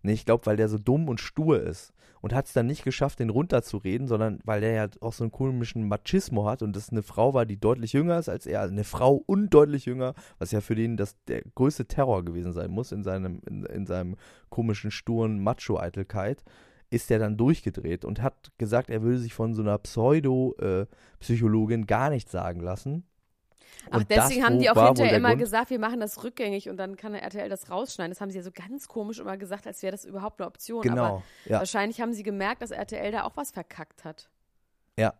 Nee, 0.02 0.12
ich 0.12 0.26
glaube, 0.26 0.46
weil 0.46 0.56
der 0.56 0.68
so 0.68 0.78
dumm 0.78 1.08
und 1.08 1.20
stur 1.20 1.60
ist. 1.62 1.92
Und 2.20 2.32
hat 2.32 2.46
es 2.46 2.54
dann 2.54 2.66
nicht 2.66 2.84
geschafft, 2.84 3.18
den 3.18 3.28
runterzureden, 3.28 4.08
sondern 4.08 4.38
weil 4.44 4.62
der 4.62 4.72
ja 4.72 4.88
auch 5.00 5.12
so 5.12 5.24
einen 5.24 5.30
komischen 5.30 5.86
Machismo 5.88 6.46
hat 6.46 6.62
und 6.62 6.74
das 6.74 6.88
eine 6.88 7.02
Frau 7.02 7.34
war, 7.34 7.44
die 7.44 7.58
deutlich 7.58 7.92
jünger 7.92 8.18
ist 8.18 8.30
als 8.30 8.46
er, 8.46 8.62
eine 8.62 8.84
Frau 8.84 9.22
und 9.26 9.52
deutlich 9.52 9.84
jünger, 9.84 10.14
was 10.38 10.50
ja 10.50 10.62
für 10.62 10.74
den 10.74 10.96
das 10.96 11.16
der 11.28 11.42
größte 11.54 11.84
Terror 11.84 12.24
gewesen 12.24 12.54
sein 12.54 12.70
muss 12.70 12.92
in 12.92 13.04
seinem, 13.04 13.42
in, 13.46 13.66
in 13.66 13.84
seinem 13.84 14.16
komischen, 14.48 14.90
sturen 14.90 15.42
Macho-Eitelkeit, 15.42 16.42
ist 16.94 17.10
der 17.10 17.18
dann 17.18 17.36
durchgedreht 17.36 18.04
und 18.04 18.22
hat 18.22 18.52
gesagt, 18.58 18.90
er 18.90 19.02
würde 19.02 19.18
sich 19.18 19.34
von 19.34 19.54
so 19.54 19.62
einer 19.62 19.78
Pseudo-Psychologin 19.78 21.82
äh, 21.82 21.86
gar 21.86 22.10
nichts 22.10 22.32
sagen 22.32 22.60
lassen 22.60 23.04
Ach, 23.90 23.98
und 23.98 24.10
deswegen 24.10 24.40
das, 24.40 24.48
haben 24.48 24.58
die 24.58 24.70
auch 24.70 24.86
hinterher 24.86 25.16
immer 25.16 25.30
Grund? 25.30 25.40
gesagt, 25.40 25.70
wir 25.70 25.78
machen 25.78 26.00
das 26.00 26.24
rückgängig 26.24 26.68
und 26.68 26.76
dann 26.76 26.96
kann 26.96 27.12
der 27.12 27.22
RTL 27.22 27.48
das 27.48 27.70
rausschneiden. 27.70 28.10
Das 28.10 28.20
haben 28.20 28.30
sie 28.30 28.38
ja 28.38 28.42
so 28.42 28.50
ganz 28.52 28.88
komisch 28.88 29.18
immer 29.18 29.36
gesagt, 29.36 29.66
als 29.66 29.82
wäre 29.82 29.92
das 29.92 30.04
überhaupt 30.04 30.40
eine 30.40 30.46
Option. 30.46 30.82
Genau. 30.82 31.04
Aber 31.04 31.22
ja. 31.44 31.58
wahrscheinlich 31.58 32.00
haben 32.00 32.12
sie 32.12 32.22
gemerkt, 32.22 32.62
dass 32.62 32.70
RTL 32.70 33.12
da 33.12 33.24
auch 33.24 33.36
was 33.36 33.50
verkackt 33.50 34.04
hat. 34.04 34.28
Ja. 34.98 35.14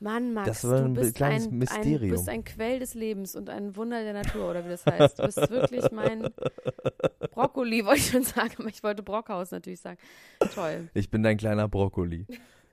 Mann, 0.00 0.32
Max, 0.32 0.46
das 0.48 0.70
war 0.70 0.78
ein 0.78 0.94
du 0.94 1.00
bist 1.00 1.16
kleines 1.16 1.48
ein, 1.48 1.58
Mysterium. 1.58 2.02
Ein, 2.02 2.10
bist 2.10 2.28
ein 2.28 2.44
Quell 2.44 2.78
des 2.78 2.94
Lebens 2.94 3.34
und 3.34 3.50
ein 3.50 3.74
Wunder 3.74 4.02
der 4.02 4.12
Natur, 4.12 4.50
oder 4.50 4.64
wie 4.64 4.68
das 4.68 4.86
heißt. 4.86 5.18
Du 5.18 5.24
bist 5.24 5.50
wirklich 5.50 5.90
mein 5.90 6.32
Brokkoli, 7.32 7.84
wollte 7.84 8.00
ich 8.00 8.10
schon 8.10 8.22
sagen, 8.22 8.52
aber 8.58 8.68
ich 8.68 8.82
wollte 8.84 9.02
Brockhaus 9.02 9.50
natürlich 9.50 9.80
sagen. 9.80 9.98
Toll. 10.54 10.88
Ich 10.94 11.10
bin 11.10 11.24
dein 11.24 11.36
kleiner 11.36 11.68
Brokkoli. 11.68 12.26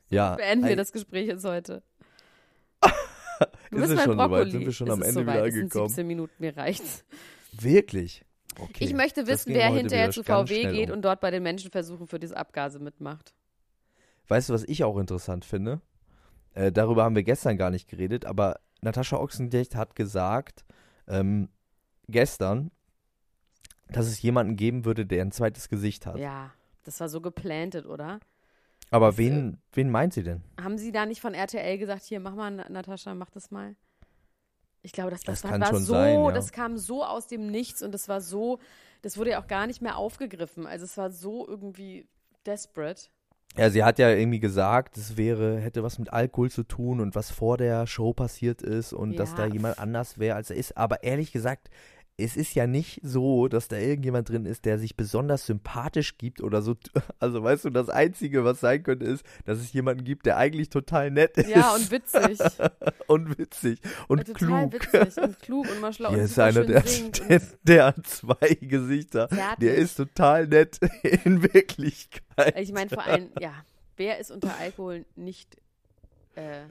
Ja. 0.09 0.35
Beenden 0.37 0.67
wir 0.67 0.75
das 0.75 0.91
Gespräch 0.91 1.27
jetzt 1.27 1.45
heute. 1.45 1.81
Du 3.69 3.79
ist 3.79 3.89
es 3.89 4.03
schon 4.03 4.17
soweit? 4.17 4.49
Sind 4.49 4.65
wir 4.65 4.71
schon 4.71 4.89
am 4.89 5.01
Ende 5.01 5.13
soweit. 5.13 5.35
wieder 5.35 5.43
angekommen? 5.43 5.89
17 5.89 6.07
Minuten, 6.07 6.31
mir 6.39 6.55
reicht's. 6.55 7.03
Wirklich? 7.51 8.23
Okay. 8.57 8.85
Ich 8.85 8.93
möchte 8.93 9.27
wissen, 9.27 9.53
wer 9.53 9.67
hinterher 9.73 10.11
zu 10.11 10.23
VW 10.23 10.71
geht 10.71 10.89
um. 10.89 10.95
und 10.95 11.01
dort 11.01 11.19
bei 11.19 11.31
den 11.31 11.43
Menschenversuchen 11.43 12.07
für 12.07 12.17
diese 12.17 12.37
Abgase 12.37 12.79
mitmacht. 12.79 13.33
Weißt 14.29 14.47
du, 14.47 14.53
was 14.53 14.63
ich 14.63 14.85
auch 14.85 14.97
interessant 14.97 15.43
finde? 15.43 15.81
Äh, 16.55 16.71
darüber 16.71 17.03
haben 17.03 17.15
wir 17.15 17.23
gestern 17.23 17.57
gar 17.57 17.69
nicht 17.69 17.87
geredet, 17.87 18.25
aber 18.25 18.59
Natascha 18.81 19.17
Ochsenknecht 19.17 19.75
hat 19.75 19.95
gesagt, 19.95 20.65
ähm, 21.07 21.49
gestern, 22.07 22.71
dass 23.89 24.07
es 24.07 24.21
jemanden 24.21 24.55
geben 24.55 24.85
würde, 24.85 25.05
der 25.05 25.21
ein 25.21 25.31
zweites 25.31 25.69
Gesicht 25.69 26.05
hat. 26.05 26.17
Ja, 26.17 26.53
das 26.83 26.99
war 26.99 27.09
so 27.09 27.21
geplantet, 27.21 27.85
oder? 27.85 28.19
Aber 28.89 29.07
das, 29.07 29.17
wen, 29.17 29.53
äh, 29.53 29.57
wen 29.73 29.89
meint 29.89 30.13
sie 30.13 30.23
denn? 30.23 30.43
Haben 30.59 30.77
sie 30.77 30.91
da 30.91 31.05
nicht 31.05 31.19
von 31.19 31.33
RTL 31.33 31.77
gesagt, 31.77 32.03
hier, 32.03 32.19
mach 32.19 32.35
mal, 32.35 32.51
Natascha, 32.51 33.13
mach 33.13 33.29
das 33.29 33.51
mal? 33.51 33.75
Ich 34.81 34.91
glaube, 34.91 35.09
das, 35.09 35.21
das, 35.21 35.41
das 35.41 35.51
war, 35.51 35.59
war 35.59 35.75
so, 35.75 35.93
sein, 35.93 36.23
ja. 36.23 36.31
das 36.31 36.51
kam 36.51 36.77
so 36.77 37.03
aus 37.03 37.27
dem 37.27 37.47
Nichts 37.47 37.81
und 37.81 37.91
das 37.91 38.07
war 38.07 38.21
so, 38.21 38.59
das 39.01 39.17
wurde 39.17 39.31
ja 39.31 39.41
auch 39.41 39.47
gar 39.47 39.67
nicht 39.67 39.81
mehr 39.81 39.97
aufgegriffen. 39.97 40.67
Also 40.67 40.85
es 40.85 40.95
war 40.95 41.09
so 41.09 41.45
irgendwie 41.47 42.07
desperate. 42.45 43.09
Ja, 43.57 43.69
sie 43.69 43.83
hat 43.83 43.99
ja 43.99 44.09
irgendwie 44.09 44.39
gesagt, 44.39 44.97
es 44.97 45.15
wäre, 45.17 45.59
hätte 45.59 45.83
was 45.83 45.97
mit 45.97 46.11
Alkohol 46.11 46.51
zu 46.51 46.63
tun 46.63 46.99
und 46.99 47.15
was 47.15 47.31
vor 47.31 47.57
der 47.57 47.87
Show 47.87 48.13
passiert 48.13 48.61
ist 48.61 48.91
und 48.91 49.11
ja. 49.11 49.17
dass 49.17 49.35
da 49.35 49.45
jemand 49.45 49.79
anders 49.79 50.19
wäre, 50.19 50.35
als 50.35 50.49
er 50.49 50.57
ist. 50.57 50.75
Aber 50.75 51.03
ehrlich 51.03 51.31
gesagt, 51.31 51.69
es 52.17 52.37
ist 52.37 52.55
ja 52.55 52.65
nicht 52.65 53.01
so, 53.03 53.47
dass 53.47 53.67
da 53.67 53.77
irgendjemand 53.77 54.29
drin 54.29 54.45
ist, 54.45 54.63
der 54.65 54.79
sich 54.79 54.95
besonders 54.95 55.45
sympathisch 55.45 56.17
gibt 56.17 56.41
oder 56.41 56.61
so. 56.61 56.75
Also 57.19 57.43
weißt 57.43 57.65
du, 57.65 57.69
das 57.69 57.89
Einzige, 57.89 58.43
was 58.45 58.59
sein 58.59 58.83
könnte, 58.83 59.05
ist, 59.05 59.25
dass 59.45 59.57
es 59.57 59.73
jemanden 59.73 60.03
gibt, 60.03 60.25
der 60.25 60.37
eigentlich 60.37 60.69
total 60.69 61.11
nett 61.11 61.37
ist. 61.37 61.49
Ja, 61.49 61.73
und 61.75 61.91
witzig. 61.91 62.39
und 63.07 63.37
witzig. 63.37 63.79
Und, 64.07 64.19
und 64.19 64.27
total 64.27 64.69
klug. 64.69 64.93
witzig 64.93 65.23
und 65.23 65.39
klug 65.39 65.71
und 65.71 65.81
mal 65.81 65.93
schlau. 65.93 66.09
Hier 66.11 66.19
und 66.19 66.25
ist 66.25 66.39
einer, 66.39 66.63
der, 66.63 66.83
der, 67.29 67.41
der, 67.63 67.85
hat 67.85 68.07
zwei 68.07 68.57
Gesichter. 68.61 69.27
Zärtlich. 69.29 69.69
Der 69.69 69.75
ist 69.75 69.95
total 69.95 70.47
nett 70.47 70.79
in 71.25 71.41
Wirklichkeit. 71.41 72.57
Ich 72.59 72.71
meine 72.71 72.89
vor 72.89 73.03
allem, 73.03 73.29
ja, 73.39 73.53
wer 73.97 74.19
ist 74.19 74.31
unter 74.31 74.55
Alkohol 74.57 75.05
nicht 75.15 75.57
äh, 76.35 76.65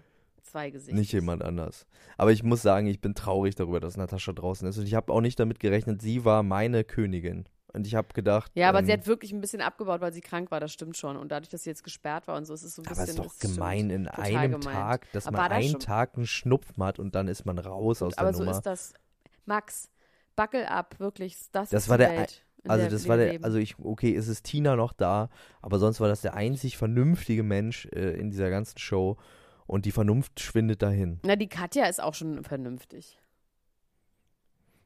zwei 0.54 0.70
Gesichter. 0.70 0.98
Nicht 0.98 1.12
jemand 1.12 1.42
anders. 1.42 1.86
Aber 2.16 2.30
ich 2.32 2.42
muss 2.44 2.62
sagen, 2.62 2.86
ich 2.86 3.00
bin 3.00 3.14
traurig 3.14 3.56
darüber, 3.56 3.80
dass 3.80 3.96
Natascha 3.96 4.32
draußen 4.32 4.68
ist. 4.68 4.78
Und 4.78 4.86
ich 4.86 4.94
habe 4.94 5.12
auch 5.12 5.20
nicht 5.20 5.38
damit 5.40 5.58
gerechnet, 5.58 6.00
sie 6.00 6.24
war 6.24 6.42
meine 6.44 6.84
Königin. 6.84 7.44
Und 7.72 7.88
ich 7.88 7.96
habe 7.96 8.06
gedacht. 8.14 8.52
Ja, 8.54 8.68
aber 8.68 8.78
ähm, 8.78 8.86
sie 8.86 8.92
hat 8.92 9.08
wirklich 9.08 9.32
ein 9.32 9.40
bisschen 9.40 9.60
abgebaut, 9.60 10.00
weil 10.00 10.12
sie 10.12 10.20
krank 10.20 10.52
war, 10.52 10.60
das 10.60 10.72
stimmt 10.72 10.96
schon. 10.96 11.16
Und 11.16 11.32
dadurch, 11.32 11.48
dass 11.48 11.64
sie 11.64 11.70
jetzt 11.70 11.82
gesperrt 11.82 12.28
war 12.28 12.36
und 12.36 12.44
so, 12.44 12.54
ist 12.54 12.62
es 12.62 12.76
so 12.76 12.82
ein 12.82 12.86
aber 12.86 13.04
bisschen. 13.04 13.18
Aber 13.18 13.26
ist 13.26 13.42
doch 13.44 13.50
gemein 13.50 13.90
in 13.90 14.06
einem 14.06 14.52
gemeint. 14.60 14.64
Tag, 14.76 15.12
dass 15.12 15.26
aber 15.26 15.38
man 15.38 15.50
da 15.50 15.56
einen 15.56 15.70
schon- 15.70 15.80
Tag 15.80 16.16
einen 16.16 16.26
Schnupfen 16.28 16.84
hat 16.84 17.00
und 17.00 17.16
dann 17.16 17.26
ist 17.26 17.44
man 17.46 17.58
raus 17.58 18.00
aus 18.00 18.16
aber 18.16 18.28
der 18.28 18.34
so 18.36 18.44
Nummer. 18.44 18.56
ist 18.56 18.62
das. 18.64 18.94
Max, 19.44 19.90
buckle 20.36 20.70
ab, 20.70 20.94
wirklich. 21.00 21.36
Das, 21.50 21.70
Das 21.70 21.82
ist 21.84 21.88
war 21.88 21.98
der 21.98 22.10
Welt, 22.10 22.44
Also 22.68 22.88
das 22.88 23.08
war 23.08 23.16
der, 23.16 23.32
leben. 23.32 23.44
also 23.44 23.58
ich, 23.58 23.74
okay, 23.80 24.14
es 24.14 24.28
ist 24.28 24.44
Tina 24.44 24.76
noch 24.76 24.92
da, 24.92 25.28
aber 25.60 25.80
sonst 25.80 25.98
war 26.00 26.06
das 26.08 26.20
der 26.22 26.34
einzig 26.34 26.76
vernünftige 26.78 27.42
Mensch 27.42 27.86
äh, 27.86 28.12
in 28.18 28.30
dieser 28.30 28.50
ganzen 28.50 28.78
Show 28.78 29.16
und 29.66 29.84
die 29.86 29.92
Vernunft 29.92 30.40
schwindet 30.40 30.82
dahin. 30.82 31.20
Na, 31.24 31.36
die 31.36 31.48
Katja 31.48 31.86
ist 31.86 32.02
auch 32.02 32.14
schon 32.14 32.44
vernünftig. 32.44 33.18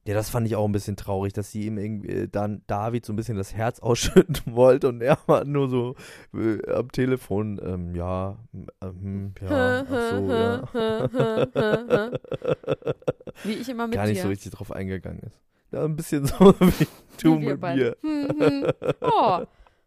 Ja, 0.06 0.14
das 0.14 0.30
fand 0.30 0.46
ich 0.46 0.56
auch 0.56 0.64
ein 0.64 0.72
bisschen 0.72 0.96
traurig, 0.96 1.34
dass 1.34 1.52
sie 1.52 1.66
ihm 1.66 1.76
irgendwie 1.76 2.08
äh, 2.08 2.28
dann 2.28 2.62
David 2.66 3.04
so 3.04 3.12
ein 3.12 3.16
bisschen 3.16 3.36
das 3.36 3.52
Herz 3.54 3.78
ausschütten 3.82 4.54
wollte 4.54 4.88
und 4.88 5.02
er 5.02 5.18
war 5.26 5.44
nur 5.44 5.68
so 5.68 5.96
äh, 6.34 6.58
am 6.72 6.90
Telefon, 6.90 7.60
ähm, 7.62 7.94
ja, 7.94 8.38
ähm, 8.80 9.34
ja, 9.42 9.84
ach 9.86 10.10
so, 10.10 10.30
ja. 10.30 12.10
Wie 13.44 13.52
ich 13.52 13.68
immer 13.68 13.86
mit 13.86 13.96
Gar 13.96 14.06
nicht 14.06 14.18
dir. 14.18 14.22
so 14.22 14.28
richtig 14.28 14.52
drauf 14.52 14.72
eingegangen 14.72 15.20
ist. 15.20 15.36
Ja, 15.72 15.84
ein 15.84 15.94
bisschen 15.96 16.24
so 16.26 16.54
wie 16.58 16.86
du 17.22 17.34
mit 17.38 17.60
mir. 17.60 17.94
Hm, 18.00 18.28
hm. 18.38 18.66
Oh. 19.02 19.40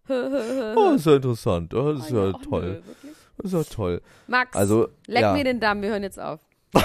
Oh, 0.08 0.94
ist 0.96 1.06
ja 1.06 1.16
interessant. 1.16 1.74
Oh, 1.74 1.94
das 1.94 2.06
ist 2.06 2.14
Ah, 2.14 2.26
ja 2.28 2.34
ach, 2.36 2.42
toll. 2.44 2.62
nö, 2.62 2.74
wirklich? 2.76 3.12
Das 3.38 3.54
ist 3.54 3.70
ja 3.70 3.76
toll. 3.76 4.02
Max, 4.28 4.56
Also, 4.56 4.90
leck 5.08 5.22
ja. 5.22 5.34
mir 5.34 5.44
den 5.44 5.60
Damm, 5.60 5.82
wir 5.82 5.90
hören 5.90 6.04
jetzt 6.04 6.20
auf. 6.20 6.40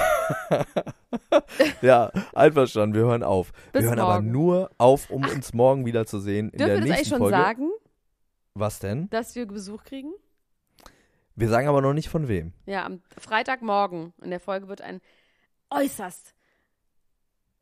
Ja, 1.81 2.11
einverstanden, 2.35 2.95
wir 2.95 3.03
hören 3.03 3.23
auf. 3.23 3.51
Bis 3.71 3.83
wir 3.83 3.89
hören 3.89 3.99
aber 3.99 4.15
morgen. 4.15 4.31
nur 4.31 4.69
auf, 4.77 5.09
um 5.09 5.23
uns 5.23 5.53
morgen 5.53 5.85
wieder 5.85 6.05
zu 6.05 6.19
sehen 6.19 6.49
in 6.49 6.57
Dürfen 6.57 6.67
der 6.67 6.67
wir 6.67 6.75
das 6.75 6.83
nächsten 6.89 6.95
eigentlich 6.97 7.09
schon 7.09 7.19
Folge. 7.19 7.37
sagen, 7.37 7.69
Was 8.53 8.79
denn? 8.79 9.09
dass 9.09 9.35
wir 9.35 9.45
Besuch 9.45 9.83
kriegen? 9.83 10.11
Wir 11.35 11.49
sagen 11.49 11.67
aber 11.67 11.81
noch 11.81 11.93
nicht 11.93 12.09
von 12.09 12.27
wem. 12.27 12.53
Ja, 12.65 12.85
am 12.85 13.01
Freitagmorgen 13.17 14.13
in 14.21 14.31
der 14.31 14.39
Folge 14.39 14.67
wird 14.67 14.81
ein 14.81 14.99
äußerst 15.69 16.33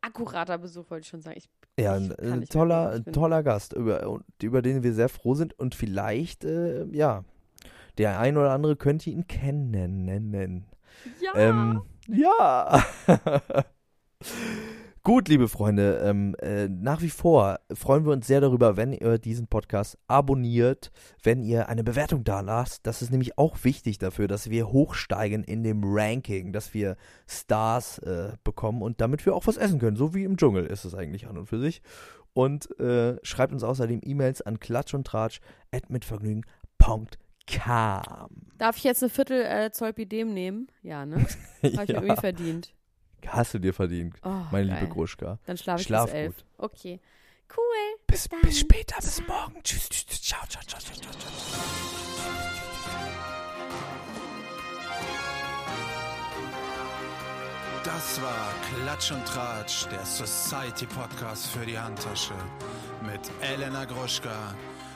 akkurater 0.01 0.57
Besuch, 0.57 0.89
wollte 0.89 1.03
ich 1.03 1.09
schon 1.09 1.21
sagen. 1.21 1.37
Ich, 1.37 1.49
Ja, 1.79 1.97
ich 1.97 2.11
ein, 2.19 2.39
mehr 2.39 2.47
toller, 2.47 3.03
toller 3.05 3.43
Gast, 3.43 3.73
über, 3.73 4.19
über 4.41 4.61
den 4.61 4.81
wir 4.83 4.93
sehr 4.93 5.09
froh 5.09 5.33
sind 5.35 5.57
und 5.59 5.75
vielleicht, 5.75 6.45
äh, 6.45 6.85
ja, 6.91 7.23
der 7.97 8.19
ein 8.19 8.37
oder 8.37 8.51
andere 8.51 8.75
könnte 8.75 9.09
ihn 9.09 9.27
kennen. 9.27 10.65
Ja. 11.21 11.35
Ähm, 11.35 11.81
ja. 12.07 12.83
Gut, 15.05 15.27
liebe 15.27 15.47
Freunde, 15.47 15.99
ähm, 16.03 16.35
äh, 16.41 16.67
nach 16.67 17.03
wie 17.03 17.11
vor 17.11 17.59
freuen 17.71 18.05
wir 18.05 18.11
uns 18.11 18.25
sehr 18.25 18.41
darüber, 18.41 18.75
wenn 18.75 18.91
ihr 18.91 19.19
diesen 19.19 19.45
Podcast 19.45 19.99
abonniert, 20.07 20.91
wenn 21.21 21.43
ihr 21.43 21.69
eine 21.69 21.83
Bewertung 21.83 22.23
da 22.23 22.39
lasst. 22.39 22.87
Das 22.87 23.03
ist 23.03 23.11
nämlich 23.11 23.37
auch 23.37 23.63
wichtig 23.63 23.99
dafür, 23.99 24.27
dass 24.27 24.49
wir 24.49 24.71
hochsteigen 24.71 25.43
in 25.43 25.63
dem 25.63 25.83
Ranking, 25.83 26.53
dass 26.53 26.73
wir 26.73 26.97
Stars 27.27 27.99
äh, 27.99 28.31
bekommen 28.43 28.81
und 28.81 28.99
damit 28.99 29.23
wir 29.27 29.35
auch 29.35 29.45
was 29.45 29.57
essen 29.57 29.77
können. 29.77 29.95
So 29.95 30.15
wie 30.15 30.23
im 30.23 30.37
Dschungel 30.37 30.65
ist 30.65 30.85
es 30.85 30.95
eigentlich 30.95 31.27
an 31.27 31.37
und 31.37 31.45
für 31.45 31.59
sich. 31.59 31.83
Und 32.33 32.67
äh, 32.79 33.17
schreibt 33.21 33.53
uns 33.53 33.63
außerdem 33.63 34.01
E-Mails 34.03 34.41
an 34.41 34.59
klatsch 34.59 34.95
und 34.95 35.05
tratsch 35.05 35.39
at 35.71 35.91
kam. 37.47 38.29
Darf 38.57 38.77
ich 38.77 38.83
jetzt 38.83 39.03
eine 39.03 39.09
Viertel 39.09 39.41
äh, 39.41 39.71
Zolpidem 39.71 40.33
nehmen? 40.33 40.67
Ja, 40.81 41.05
ne? 41.05 41.17
Habe 41.17 41.27
ich 41.61 41.73
ja. 41.73 41.83
mir 41.99 42.07
irgendwie 42.07 42.21
verdient. 42.21 42.73
Hast 43.27 43.53
du 43.55 43.59
dir 43.59 43.73
verdient, 43.73 44.15
oh, 44.23 44.29
meine 44.51 44.67
geil. 44.67 44.79
liebe 44.81 44.93
Gruschka. 44.93 45.39
Dann 45.45 45.57
schlafe 45.57 45.81
ich 45.81 45.87
Schlaf 45.87 46.05
bis 46.05 46.13
elf. 46.13 46.35
Gut. 46.35 46.45
Okay. 46.57 46.99
Cool. 47.55 47.99
Bis, 48.07 48.27
bis, 48.27 48.41
bis 48.41 48.59
später, 48.59 48.97
bis 48.97 49.15
ciao. 49.15 49.27
morgen. 49.27 49.61
Tschüss, 49.63 49.89
tschüss, 49.89 50.05
tschüss. 50.05 50.21
Ciao, 50.21 50.41
ciao, 50.47 50.63
ciao, 50.65 50.79
ciao, 50.81 50.95
ciao. 50.95 51.31
Das 57.83 58.19
war 58.19 58.51
Klatsch 58.73 59.11
und 59.11 59.23
Tratsch, 59.25 59.87
der 59.89 60.03
Society 60.03 60.87
Podcast 60.87 61.47
für 61.47 61.65
die 61.65 61.77
Handtasche 61.77 62.33
mit 63.03 63.21
Elena 63.41 63.85
Gruschka 63.85 64.55